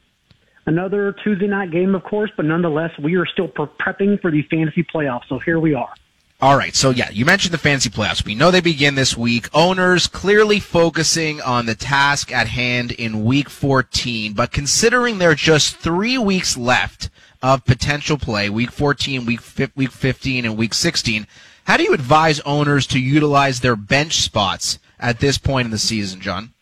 [0.65, 4.43] Another Tuesday night game, of course, but nonetheless, we are still pre- prepping for the
[4.43, 5.27] fantasy playoffs.
[5.27, 5.91] So here we are.
[6.39, 6.75] All right.
[6.75, 8.23] So yeah, you mentioned the fancy playoffs.
[8.23, 9.49] We know they begin this week.
[9.55, 15.35] Owners clearly focusing on the task at hand in week 14, but considering there are
[15.35, 17.09] just three weeks left
[17.41, 21.25] of potential play, week 14, week, fi- week 15, and week 16,
[21.63, 25.79] how do you advise owners to utilize their bench spots at this point in the
[25.79, 26.53] season, John?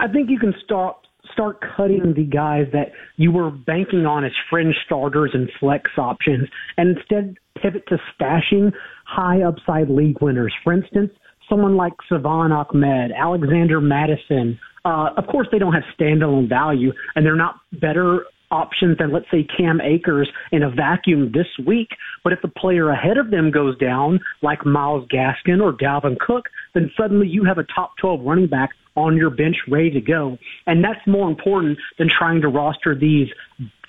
[0.00, 0.96] I think you can start
[1.32, 6.48] start cutting the guys that you were banking on as fringe starters and flex options,
[6.76, 8.72] and instead pivot to stashing
[9.08, 10.54] high upside league winners.
[10.62, 11.10] For instance,
[11.48, 14.58] someone like Salvon Ahmed, Alexander Mattison.
[14.84, 19.30] Uh, of course, they don't have standalone value, and they're not better options than, let's
[19.30, 21.90] say, Cam Akers in a vacuum this week.
[22.24, 26.48] But if the player ahead of them goes down, like Myles Gaskin or Dalvin Cook,
[26.74, 30.36] then suddenly you have a top 12 running back on your bench ready to go.
[30.66, 33.28] And that's more important than trying to roster these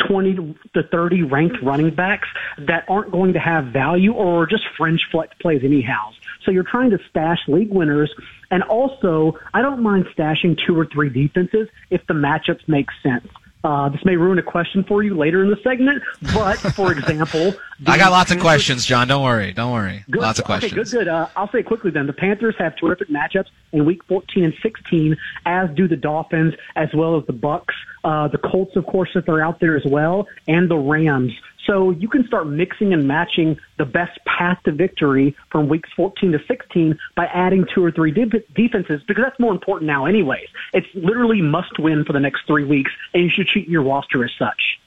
[0.08, 2.28] 20 to 30 ranked running backs
[2.60, 6.12] that aren't going to have value or just fringe flex plays anyhow.
[6.46, 8.14] So you're trying to stash league winners.
[8.52, 13.28] And also, I don't mind stashing two or three defenses if the matchups make sense.
[13.64, 16.02] Uh, this may ruin a question for you later in the segment,
[16.34, 17.54] but for example,
[17.86, 19.08] I got lots of Panthers- questions, John.
[19.10, 19.52] Don't worry.
[19.52, 20.06] Don't worry.
[20.10, 20.22] Good.
[20.22, 20.72] Lots of questions.
[20.72, 21.08] Okay, good, good.
[21.10, 22.08] Uh, I'll say it quickly then.
[22.08, 26.88] The Panthers have terrific matchups in Week 14 and 16, as do the Dolphins, as
[26.94, 27.66] well as the Bucs.
[28.06, 31.34] Uh, the Colts, of course, if they're out there as well, and the Rams.
[31.70, 36.32] So you can start mixing and matching the best path to victory from weeks 14
[36.32, 40.48] to 16 by adding two or three def- defenses because that's more important now anyways.
[40.74, 44.24] It's literally must win for the next three weeks and you should treat your roster
[44.24, 44.80] as such.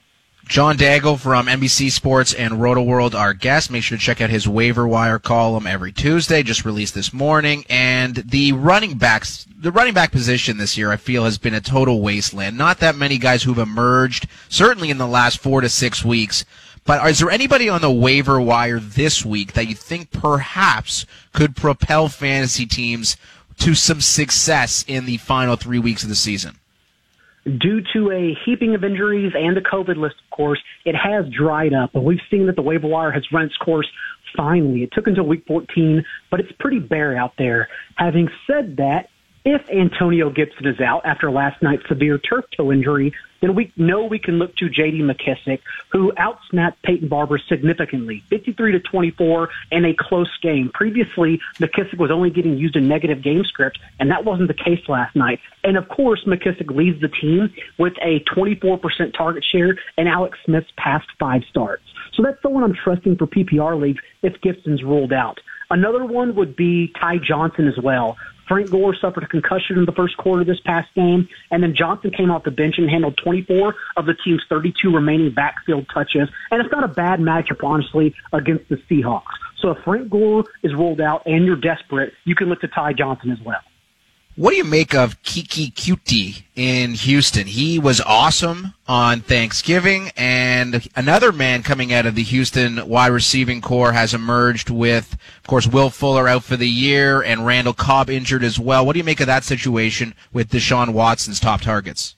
[0.45, 3.71] John Daigle from NBC Sports and Roto World, our guest.
[3.71, 7.63] Make sure to check out his waiver wire column every Tuesday, just released this morning.
[7.69, 11.61] And the running backs, the running back position this year, I feel has been a
[11.61, 12.57] total wasteland.
[12.57, 16.43] Not that many guys who've emerged, certainly in the last four to six weeks.
[16.85, 21.55] But is there anybody on the waiver wire this week that you think perhaps could
[21.55, 23.15] propel fantasy teams
[23.59, 26.57] to some success in the final three weeks of the season?
[27.45, 31.73] due to a heaping of injuries and the COVID list, of course, it has dried
[31.73, 31.93] up.
[31.93, 33.87] We've seen that the waiver wire has run its course
[34.35, 34.83] finally.
[34.83, 37.67] It took until week 14, but it's pretty bare out there.
[37.97, 39.09] Having said that,
[39.45, 44.05] if Antonio Gibson is out after last night's severe turf toe injury, then we know
[44.05, 45.01] we can look to J.D.
[45.01, 45.59] McKissic,
[45.91, 50.71] who outsnapped Peyton Barber significantly, 53 to 24, in a close game.
[50.73, 54.87] Previously, McKissic was only getting used in negative game script, and that wasn't the case
[54.87, 55.41] last night.
[55.65, 60.71] And of course, McKissic leads the team with a 24% target share in Alex Smith's
[60.77, 61.83] past five starts.
[62.13, 65.39] So that's the one I'm trusting for PPR leagues if Gibson's ruled out.
[65.69, 68.15] Another one would be Ty Johnson as well.
[68.47, 72.11] Frank Gore suffered a concussion in the first quarter this past game, and then Johnson
[72.11, 76.29] came off the bench and handled 24 of the team's 32 remaining backfield touches.
[76.51, 79.23] And it's not a bad matchup, honestly, against the Seahawks.
[79.61, 82.93] So if Frank Gore is ruled out and you're desperate, you can look to Ty
[82.93, 83.61] Johnson as well.
[84.35, 87.45] What do you make of Keke Coutee in Houston?
[87.45, 93.61] He was awesome on Thanksgiving, and another man coming out of the Houston wide receiving
[93.61, 98.09] corps has emerged with, of course, Will Fuller out for the year and Randall Cobb
[98.09, 98.83] injured as well.
[98.83, 102.15] What do you make of that situation with Deshaun Watson's top targets?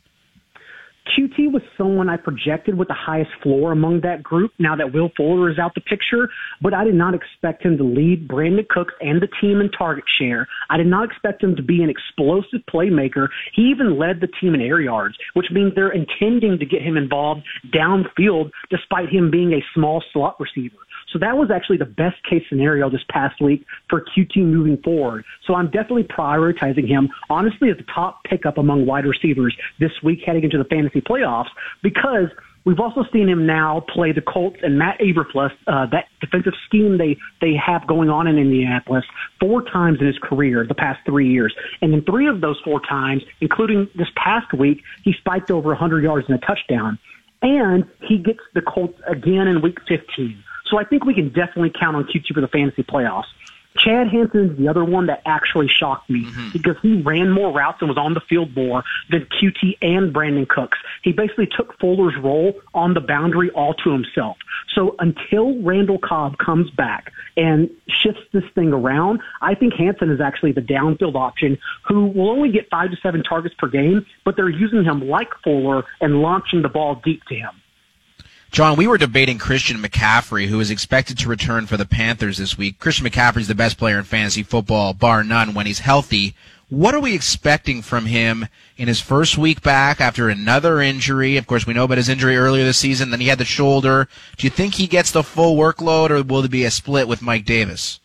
[1.07, 5.11] Coutee was someone I projected with the highest floor among that group now that Will
[5.15, 6.29] Fuller is out the picture,
[6.61, 10.03] but I did not expect him to lead Brandin Cooks and the team in target
[10.19, 10.47] share.
[10.69, 13.27] I did not expect him to be an explosive playmaker.
[13.53, 16.97] He even led the team in air yards, which means they're intending to get him
[16.97, 17.41] involved
[17.73, 20.77] downfield despite him being a small slot receiver.
[21.15, 25.23] So that was actually the best case scenario this past week for Coutee moving forward.
[25.47, 30.19] So I'm definitely prioritizing him, honestly, as the top pickup among wide receivers this week
[30.25, 31.47] heading into the fantasy playoffs
[31.81, 32.27] because
[32.65, 36.97] We've also seen him now play the Colts and Matt Eberflus, uh, that defensive scheme
[36.97, 39.05] they, they have going on in Indianapolis
[39.39, 41.53] four times in his career the past three years.
[41.83, 46.03] And in three of those four times, including this past week, he spiked over 100
[46.03, 46.97] yards and a touchdown.
[47.43, 50.43] And he gets the Colts again in week 15.
[50.67, 53.25] So I think we can definitely count on Coutee for the fantasy playoffs.
[53.77, 56.49] Chad Hansen is the other one that actually shocked me mm-hmm.
[56.53, 60.47] because he ran more routes and was on the field more than Coutee and Brandin
[60.47, 60.77] Cooks.
[61.03, 64.37] He basically took Fuller's role on the boundary all to himself.
[64.73, 70.21] So until Randall Cobb comes back and shifts this thing around, I think Hansen is
[70.21, 74.37] actually the downfield option who will only get five to seven targets per game, but
[74.37, 77.51] they're using him like Fuller and launching the ball deep to him.
[78.55, 82.57] John, we were debating Christian McCaffrey, who is expected to return for the Panthers this
[82.57, 82.79] week.
[82.79, 86.35] Christian McCaffrey is the best player in fantasy football, bar none, when he's healthy.
[86.69, 91.35] What are we expecting from him in his first week back after another injury?
[91.35, 93.09] Of course, we know about his injury earlier this season.
[93.09, 94.07] Then he had the shoulder.
[94.37, 97.21] Do you think he gets the full workload, or will there be a split with
[97.21, 97.99] Mike Davis?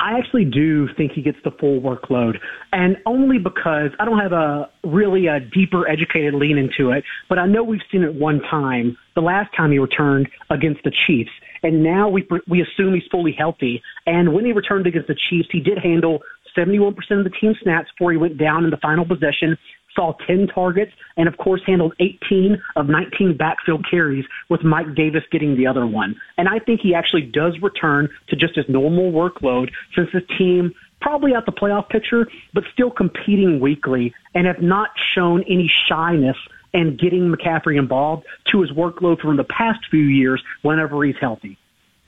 [0.00, 2.38] I actually do think he gets the full workload,
[2.72, 7.38] and only because I don't have a really a deeper educated lean into it, but
[7.38, 11.30] I know we've seen it one time, the last time he returned against the Chiefs,
[11.62, 13.82] and now we we assume he's fully healthy.
[14.06, 16.22] And when he returned against the Chiefs, he did handle
[16.56, 19.56] 71% of the team snaps before he went down in the final possession
[19.94, 25.22] saw 10 targets, and of course handled 18 of 19 backfield carries with Mike Davis
[25.30, 26.14] getting the other one.
[26.38, 30.72] And I think he actually does return to just his normal workload since the team
[31.00, 36.36] probably out the playoff picture, but still competing weekly and have not shown any shyness
[36.74, 41.58] and getting McCaffrey involved to his workload from the past few years whenever he's healthy.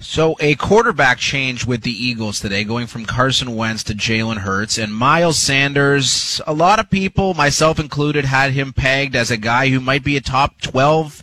[0.04, 4.76] So a quarterback change with the Eagles today, going from Carson Wentz to Jalen Hurts
[4.76, 6.42] and Miles Sanders.
[6.46, 10.18] A lot of people, myself included, had him pegged as a guy who might be
[10.18, 11.22] a top 12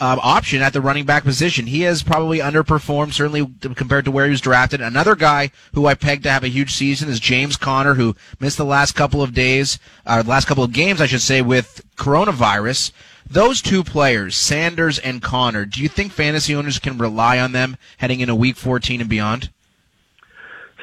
[0.00, 1.66] uh, option at the running back position.
[1.66, 4.80] He has probably underperformed, certainly compared to where he was drafted.
[4.80, 8.58] Another guy who I pegged to have a huge season is James Conner, who missed
[8.58, 12.92] the last couple of days, uh, last couple of games, I should say, with coronavirus.
[13.28, 17.76] Those two players, Sanders and Conner, do you think fantasy owners can rely on them
[17.96, 19.50] heading into Week 14 and beyond?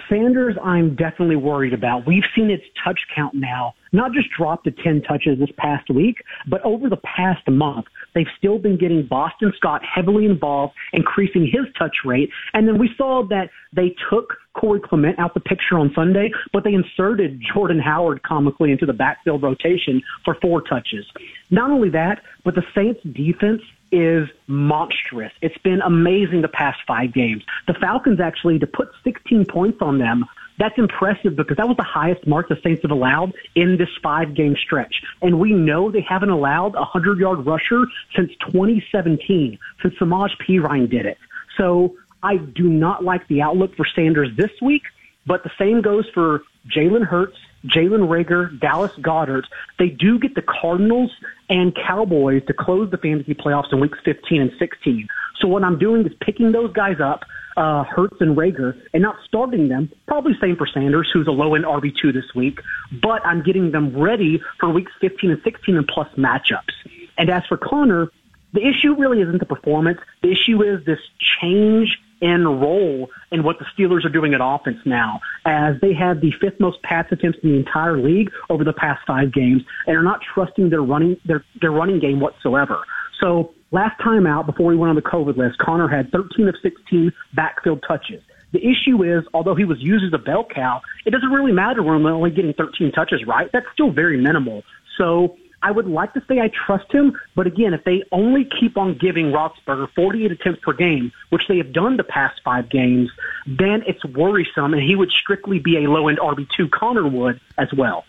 [0.10, 2.06] Sanders, I'm definitely worried about.
[2.06, 6.18] We've seen its touch count now not just dropped to 10 touches this past week,
[6.48, 11.66] but over the past month, they've still been getting Boston Scott heavily involved, increasing his
[11.78, 12.30] touch rate.
[12.54, 16.64] And then we saw that they took Corey Clement out the picture on Sunday, but
[16.64, 21.06] they inserted Jordan Howard comically into the backfield rotation for four touches.
[21.50, 25.32] Not only that, but the Saints defense is monstrous.
[25.42, 27.44] It's been amazing the past five games.
[27.68, 30.26] The Falcons actually, to put 16 points on them,
[30.62, 34.36] that's impressive because that was the highest mark the Saints have allowed in this five
[34.36, 34.94] game stretch.
[35.20, 40.60] And we know they haven't allowed a 100 yard rusher since 2017, since Samaj P.
[40.60, 41.18] Ryan did it.
[41.58, 44.84] So I do not like the outlook for Sanders this week,
[45.26, 49.46] but the same goes for Jalen Hurts, Jalen Reagor, Dallas Goedert.
[49.80, 51.12] They do get the Cardinals
[51.50, 55.08] and Cowboys to close the fantasy playoffs in weeks 15 and 16.
[55.40, 57.24] So what I'm doing is picking those guys up
[57.58, 59.92] uh, Hurts and Reagor and not starting them.
[60.08, 62.60] Probably same for Sanders, who's a low end RB2 this week,
[63.02, 66.74] but I'm getting them ready for weeks 15 and 16 and plus matchups.
[67.18, 68.10] And as for Conner,
[68.54, 70.00] the issue really isn't the performance.
[70.22, 71.00] The issue is this
[71.42, 76.22] change in role in what the Steelers are doing at offense now, as they have
[76.22, 79.98] the fifth most pass attempts in the entire league over the past five games, and
[79.98, 82.80] are not trusting their running their their running game whatsoever.
[83.22, 86.56] So last time out, before we went on the COVID list, Conner had 13 of
[86.62, 88.22] 16 backfield touches.
[88.52, 91.82] The issue is, although he was used as a bell cow, it doesn't really matter
[91.82, 93.50] when we're only getting 13 touches, right?
[93.54, 94.64] That's still very minimal.
[94.98, 98.78] So I would like to say I trust him, but again, if they only keep
[98.78, 103.10] on giving Roethlisberger 48 attempts per game, which they have done the past five games,
[103.46, 106.72] then it's worrisome, and he would strictly be a low-end RB2.
[106.72, 108.04] Conner would as well.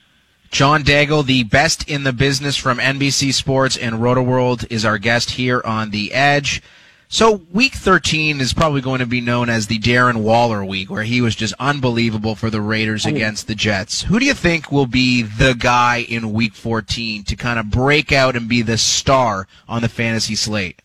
[0.53, 5.31] John Daigle, the best in the business from NBC Sports and RotoWorld, is our guest
[5.31, 6.61] here on The Edge.
[7.09, 11.05] So week 13 is probably going to be known as the Darren Waller week, where
[11.05, 14.03] he was just unbelievable for the Raiders against the Jets.
[14.03, 18.13] Who do you think will be the guy in week 14 to kind of break
[18.13, 20.83] out and be the star on the fantasy slate?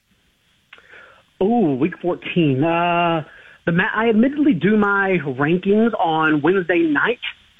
[1.41, 2.63] Oh, week 14.
[2.63, 3.25] Uh,
[3.65, 7.19] the ma- I admittedly do my rankings on Wednesday night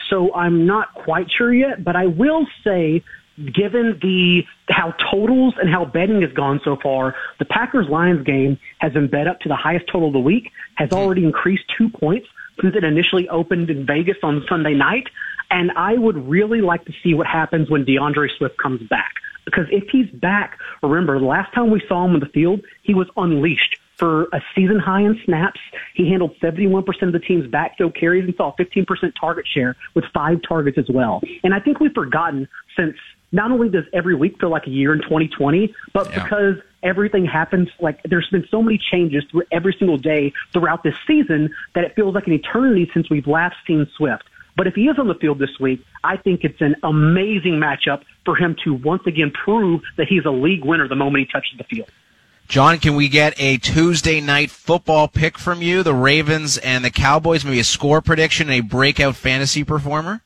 [0.10, 3.04] so I'm not quite sure yet, but I will say
[3.38, 8.58] given the how totals and how betting has gone so far, the Packers Lions game
[8.80, 10.98] has been bet up to the highest total of the week, has mm-hmm.
[10.98, 12.28] already increased two points
[12.62, 15.08] since it initially opened in Vegas on Sunday night.
[15.50, 19.16] And I would really like to see what happens when D'Andre Swift comes back.
[19.46, 22.94] Because if he's back, remember, the last time we saw him on the field, he
[22.94, 25.60] was unleashed for a season high in snaps.
[25.96, 28.86] He handled 71% of the team's backfield carries and saw 15%
[29.20, 31.22] target share with five targets as well.
[31.44, 32.96] And I think we've forgotten since
[33.32, 36.24] not only does every week feel like a year in 2020, but yeah.
[36.24, 40.96] because everything happens like there's been so many changes through every single day throughout this
[41.06, 44.24] season that it feels like an eternity since we've last seen Swift.
[44.58, 48.02] But if he is on the field this week, I think it's an amazing matchup
[48.26, 51.58] for him to once again prove that he's a league winner the moment he touches
[51.58, 51.90] the field.
[52.48, 55.84] John, can we get a Tuesday night football pick from you?
[55.84, 60.22] The Ravens and the Cowboys, maybe a score prediction, a breakout fantasy performer?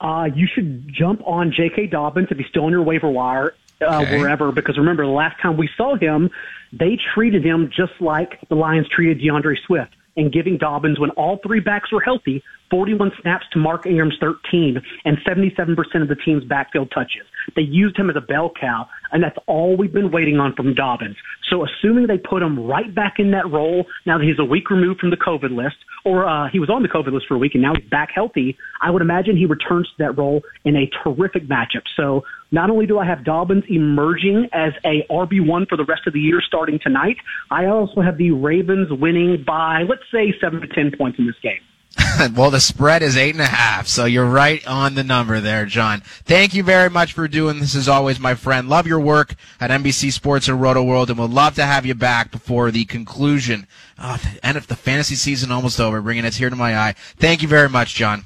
[0.00, 1.86] Uh, you should jump on J.K.
[1.86, 4.18] Dobbins if he's still on your waiver wire, uh, Okay.
[4.18, 6.28] wherever, because remember, the last time we saw him,
[6.72, 11.38] they treated him just like the Lions treated D'Andre Swift and giving Dobbins, when all
[11.38, 12.42] three backs were healthy,
[12.72, 17.22] 41 snaps to Mark Ingram's 13 and 77% of the team's backfield touches.
[17.54, 20.74] They used him as a bell cow, and that's all we've been waiting on from
[20.74, 21.16] Dobbins.
[21.50, 24.70] So assuming they put him right back in that role now that he's a week
[24.70, 27.38] removed from the COVID list, or uh, he was on the COVID list for a
[27.38, 30.74] week and now he's back healthy, I would imagine he returns to that role in
[30.74, 31.82] a terrific matchup.
[31.94, 36.14] So not only do I have Dobbins emerging as a RB1 for the rest of
[36.14, 37.16] the year starting tonight,
[37.50, 41.36] I also have the Ravens winning by, let's say, 7 to 10 points in this
[41.42, 41.60] game.
[42.34, 45.66] well, the spread is eight and a half, so you're right on the number there,
[45.66, 46.00] John.
[46.24, 48.68] Thank you very much for doing this as always, my friend.
[48.68, 51.94] Love your work at NBC Sports and Roto World, and we'll love to have you
[51.94, 53.66] back before the conclusion.
[53.98, 56.94] Oh, the end of the fantasy season almost over, bringing a tear to my eye.
[57.16, 58.24] Thank you very much, John.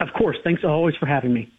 [0.00, 0.36] Of course.
[0.42, 1.50] Thanks always for having me.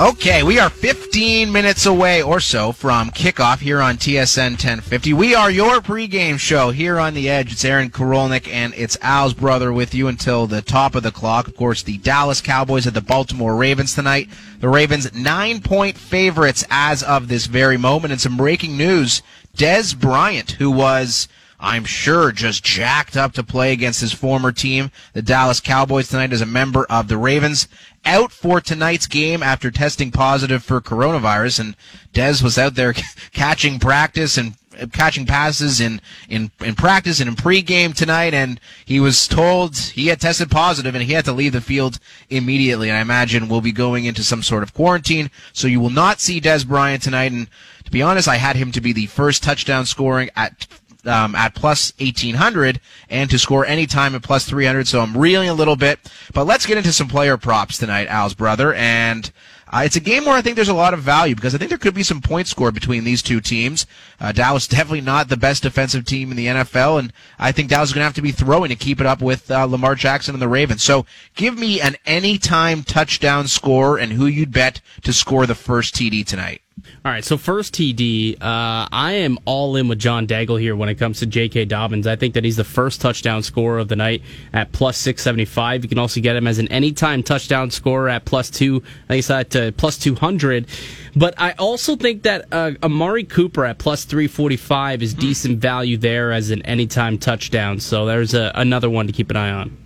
[0.00, 5.12] Okay, we are 15 minutes away or so from kickoff here on TSN 1050.
[5.12, 7.52] We are your pregame show here on the Edge.
[7.52, 11.46] It's Aaron Korolnik and it's Al's brother with you until the top of the clock.
[11.46, 14.30] Of course, the Dallas Cowboys at the Baltimore Ravens tonight.
[14.60, 18.12] The Ravens nine point favorites as of this very moment.
[18.12, 19.22] And some breaking news.
[19.56, 21.28] Dez Bryant, who was
[21.62, 26.32] I'm sure just jacked up to play against his former team, the Dallas Cowboys tonight
[26.32, 27.68] as a member of the Ravens.
[28.04, 31.76] Out for tonight's game after testing positive for coronavirus, and
[32.12, 32.92] Dez was out there
[33.32, 38.58] catching practice and uh, catching passes in, in, in practice and in pregame tonight, and
[38.84, 42.88] he was told he had tested positive and he had to leave the field immediately.
[42.88, 46.20] And I imagine we'll be going into some sort of quarantine, so you will not
[46.20, 47.30] see Dez Bryant tonight.
[47.30, 47.48] And
[47.84, 50.66] to be honest, I had him to be the first touchdown scoring at
[51.04, 54.86] um, at plus 1800 and to score any time at plus 300.
[54.86, 55.98] So I'm reeling a little bit.
[56.32, 58.72] But let's get into some player props tonight, Al's brother.
[58.74, 59.30] And
[59.72, 61.70] uh, it's a game where I think there's a lot of value because I think
[61.70, 63.86] there could be some points scored between these two teams.
[64.20, 67.88] Uh, Dallas definitely not the best defensive team in the NFL, and I think Dallas
[67.88, 70.34] is going to have to be throwing to keep it up with uh, Lamar Jackson
[70.34, 70.82] and the Ravens.
[70.82, 75.94] So give me an anytime touchdown score and who you'd bet to score the first
[75.94, 76.61] TD tonight.
[77.04, 80.88] All right, so first TD, uh, I am all in with John Daigle here when
[80.88, 81.66] it comes to J.K.
[81.66, 82.06] Dobbins.
[82.06, 85.84] I think that he's the first touchdown scorer of the night at plus 675.
[85.84, 89.18] You can also get him as an anytime touchdown scorer at plus two, I think
[89.18, 90.66] it's at uh, plus 200.
[91.14, 96.32] But I also think that uh, Amari Cooper at plus 345 is decent value there
[96.32, 97.80] as an anytime touchdown.
[97.80, 99.81] So there's a, another one to keep an eye on.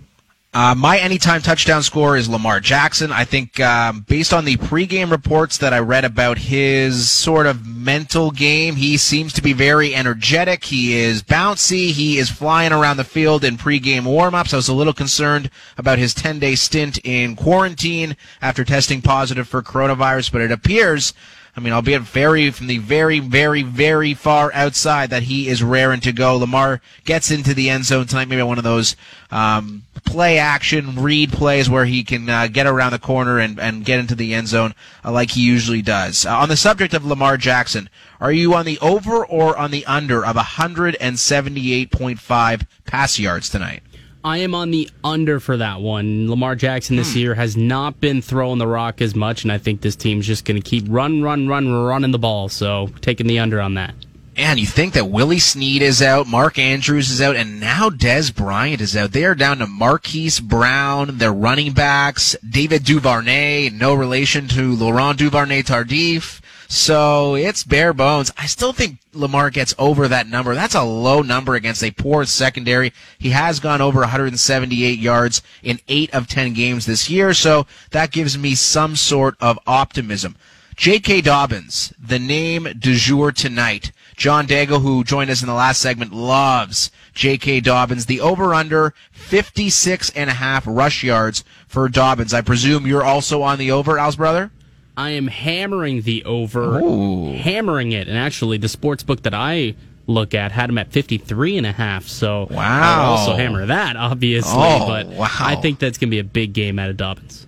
[0.57, 3.11] Uh, my anytime touchdown score is Lamar Jackson.
[3.11, 7.67] I think, um, based on the pregame reports that I read about his sort of
[7.67, 10.63] mental game, he seems to be very energetic.
[10.63, 11.91] He is bouncy.
[11.91, 14.51] He is flying around the field in pregame warmups.
[14.51, 19.47] I was a little concerned about his 10 day stint in quarantine after testing positive
[19.47, 21.13] for coronavirus, but it appears
[21.57, 26.01] I mean, albeit very from the very, very, very far outside that he is raring
[26.01, 26.37] to go.
[26.37, 28.95] Lamar gets into the end zone tonight, maybe one of those
[29.31, 33.83] um, play action read plays where he can uh, get around the corner and, and
[33.83, 36.27] get into the end zone uh, like he usually does.
[36.27, 37.89] Uh, on the subject of Lamar Jackson,
[38.21, 43.81] are you on the over or on the under of 178.5 pass yards tonight?
[44.23, 46.29] I am on the under for that one.
[46.29, 47.19] Lamar Jackson this hmm.
[47.19, 50.45] year has not been throwing the rock as much, and I think this team's just
[50.45, 52.49] going to keep run, run, run, running the ball.
[52.49, 53.93] So taking the under on that.
[54.37, 58.33] And you think that Willie Snead is out, Mark Andrews is out, and now Dez
[58.33, 59.11] Bryant is out.
[59.11, 65.17] They are down to Marquise Brown, their running backs, David Duvernay, no relation to Laurent
[65.17, 66.39] Duvernay Tardif.
[66.67, 68.31] So it's bare bones.
[68.37, 70.53] I still think Lamar gets over that number.
[70.53, 72.91] That's a low number against a poor secondary.
[73.17, 78.11] He has gone over 178 yards in eight of 10 games this year, so that
[78.11, 80.35] gives me some sort of optimism.
[80.75, 81.21] J.K.
[81.21, 83.91] Dobbins, the name du jour tonight.
[84.15, 87.61] John Daigle, who joined us in the last segment, loves J.K.
[87.61, 88.05] Dobbins.
[88.05, 92.33] The over-under, 56 and a half rush yards for Dobbins.
[92.33, 94.51] I presume you're also on the over, Al's brother?
[94.97, 97.33] I am hammering the over, Ooh.
[97.33, 98.07] hammering it.
[98.07, 99.75] And actually, the sports book that I
[100.07, 102.07] look at had him at 53 and a half.
[102.07, 103.03] So Wow.
[103.03, 104.53] I'll also hammer that, obviously.
[104.55, 105.29] Oh, but wow.
[105.39, 107.45] I think that's going to be a big game out of Dobbins.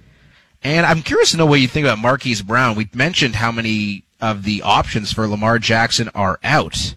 [0.64, 2.76] And I'm curious to know what you think about Marquise Brown.
[2.76, 6.96] We mentioned how many of the options for Lamar Jackson are out.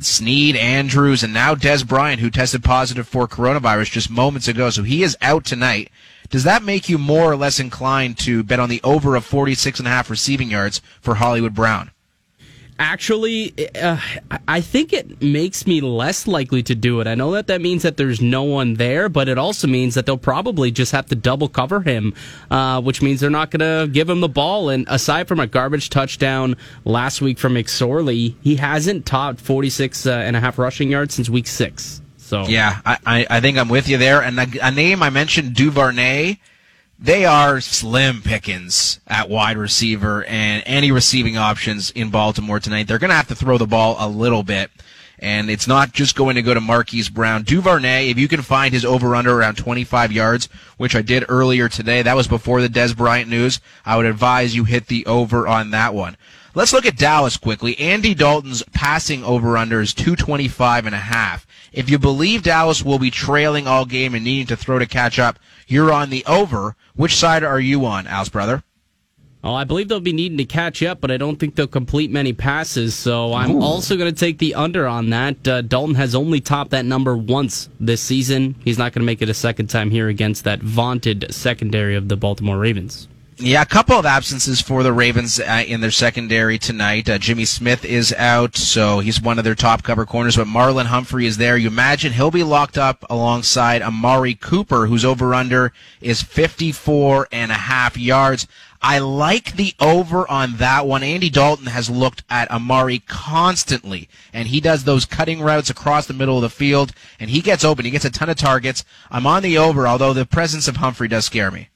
[0.00, 4.70] Snead, Andrews, and now Dez Bryant, who tested positive for coronavirus just moments ago.
[4.70, 5.90] So he is out tonight.
[6.30, 9.80] Does that make you more or less inclined to bet on the over of 46
[9.80, 11.90] and a half receiving yards for Hollywood Brown?
[12.78, 13.98] Actually, uh,
[14.48, 17.06] I think it makes me less likely to do it.
[17.06, 20.06] I know that that means that there's no one there, but it also means that
[20.06, 22.14] they'll probably just have to double cover him,
[22.50, 24.70] uh, which means they're not going to give him the ball.
[24.70, 26.56] And aside from a garbage touchdown
[26.86, 31.28] last week from McSorley, he hasn't topped 46 uh, and a half rushing yards since
[31.28, 32.00] week six.
[32.30, 34.22] So yeah, I, I think I'm with you there.
[34.22, 36.38] And a, a name I mentioned, Duvernay
[37.02, 42.86] they are slim pickings at wide receiver and any receiving options in Baltimore tonight.
[42.86, 44.70] They're going to have to throw the ball a little bit.
[45.18, 47.42] And it's not just going to go to Marquise Brown.
[47.42, 51.70] Duvernay, if you can find his over under around 25 yards, which I did earlier
[51.70, 55.48] today, that was before the Dez Bryant news, I would advise you hit the over
[55.48, 56.16] on that one.
[56.52, 57.78] Let's look at Dallas quickly.
[57.78, 61.46] Andy Dalton's passing over under is 225 and a half.
[61.72, 65.20] If you believe Dallas will be trailing all game and needing to throw to catch
[65.20, 65.38] up,
[65.68, 66.74] you're on the over.
[66.96, 68.64] Which side are you on, Al's brother?
[69.42, 72.10] Oh, I believe they'll be needing to catch up, but I don't think they'll complete
[72.10, 72.94] many passes.
[72.94, 73.62] So I'm Ooh.
[73.62, 75.48] also going to take the under on that.
[75.48, 78.56] Uh, Dalton has only topped that number once this season.
[78.64, 82.08] He's not going to make it a second time here against that vaunted secondary of
[82.08, 83.08] the Baltimore Ravens.
[83.42, 87.08] Yeah, a couple of absences for the Ravens uh, in their secondary tonight.
[87.08, 90.84] Uh, Jimmy Smith is out, so he's one of their top cover corners, but Marlon
[90.84, 91.56] Humphrey is there.
[91.56, 95.72] You imagine he'll be locked up alongside Amari Cooper, whose over under
[96.02, 98.46] is 54 and a half yards.
[98.82, 101.02] I like the over on that one.
[101.02, 106.12] Andy Dalton has looked at Amari constantly, and he does those cutting routes across the
[106.12, 107.86] middle of the field, and he gets open.
[107.86, 108.84] He gets a ton of targets.
[109.10, 111.70] I'm on the over, although the presence of Humphrey does scare me.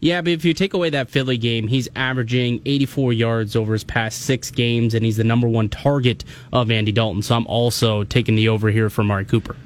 [0.00, 3.84] Yeah, but if you take away that Philly game, he's averaging 84 yards over his
[3.84, 7.22] past six games, and he's the number one target of Andy Dalton.
[7.22, 9.56] So I'm also taking the over here for Amari Cooper.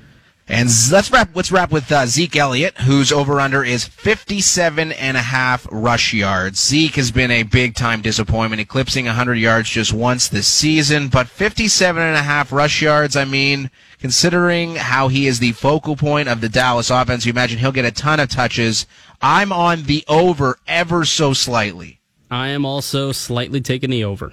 [0.49, 1.31] And let's wrap.
[1.35, 6.13] Let's wrap with uh, Zeke Elliott, whose over under is 57 and a half rush
[6.13, 6.61] yards.
[6.61, 11.09] Zeke has been a big time disappointment, eclipsing 100 yards just once this season.
[11.09, 13.17] But 57 and a half rush yards.
[13.17, 13.71] I mean,
[14.01, 17.85] considering how he is the focal point of the Dallas offense, you imagine he'll get
[17.85, 18.87] a ton of touches.
[19.23, 22.01] I'm on the over ever so slightly.
[22.29, 24.33] I am also slightly taking the over.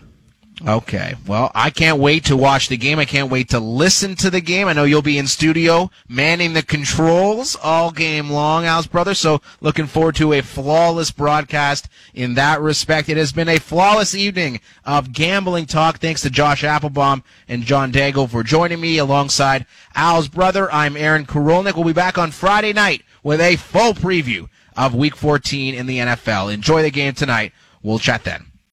[0.67, 1.15] Okay.
[1.25, 2.99] Well, I can't wait to watch the game.
[2.99, 4.67] I can't wait to listen to the game.
[4.67, 9.13] I know you'll be in studio manning the controls all game long, Al's brother.
[9.13, 13.07] So looking forward to a flawless broadcast in that respect.
[13.09, 15.99] It has been a flawless evening of gambling talk.
[15.99, 19.65] Thanks to Josh Appelbaum and John Daigle for joining me alongside
[19.95, 20.69] Al's brother.
[20.73, 21.75] I'm Aaron Korolnik.
[21.75, 24.49] We'll be back on Friday night with a full preview
[24.79, 26.53] of week 14 in the NFL.
[26.53, 27.53] Enjoy the game tonight.
[27.83, 28.48] We'll chat then.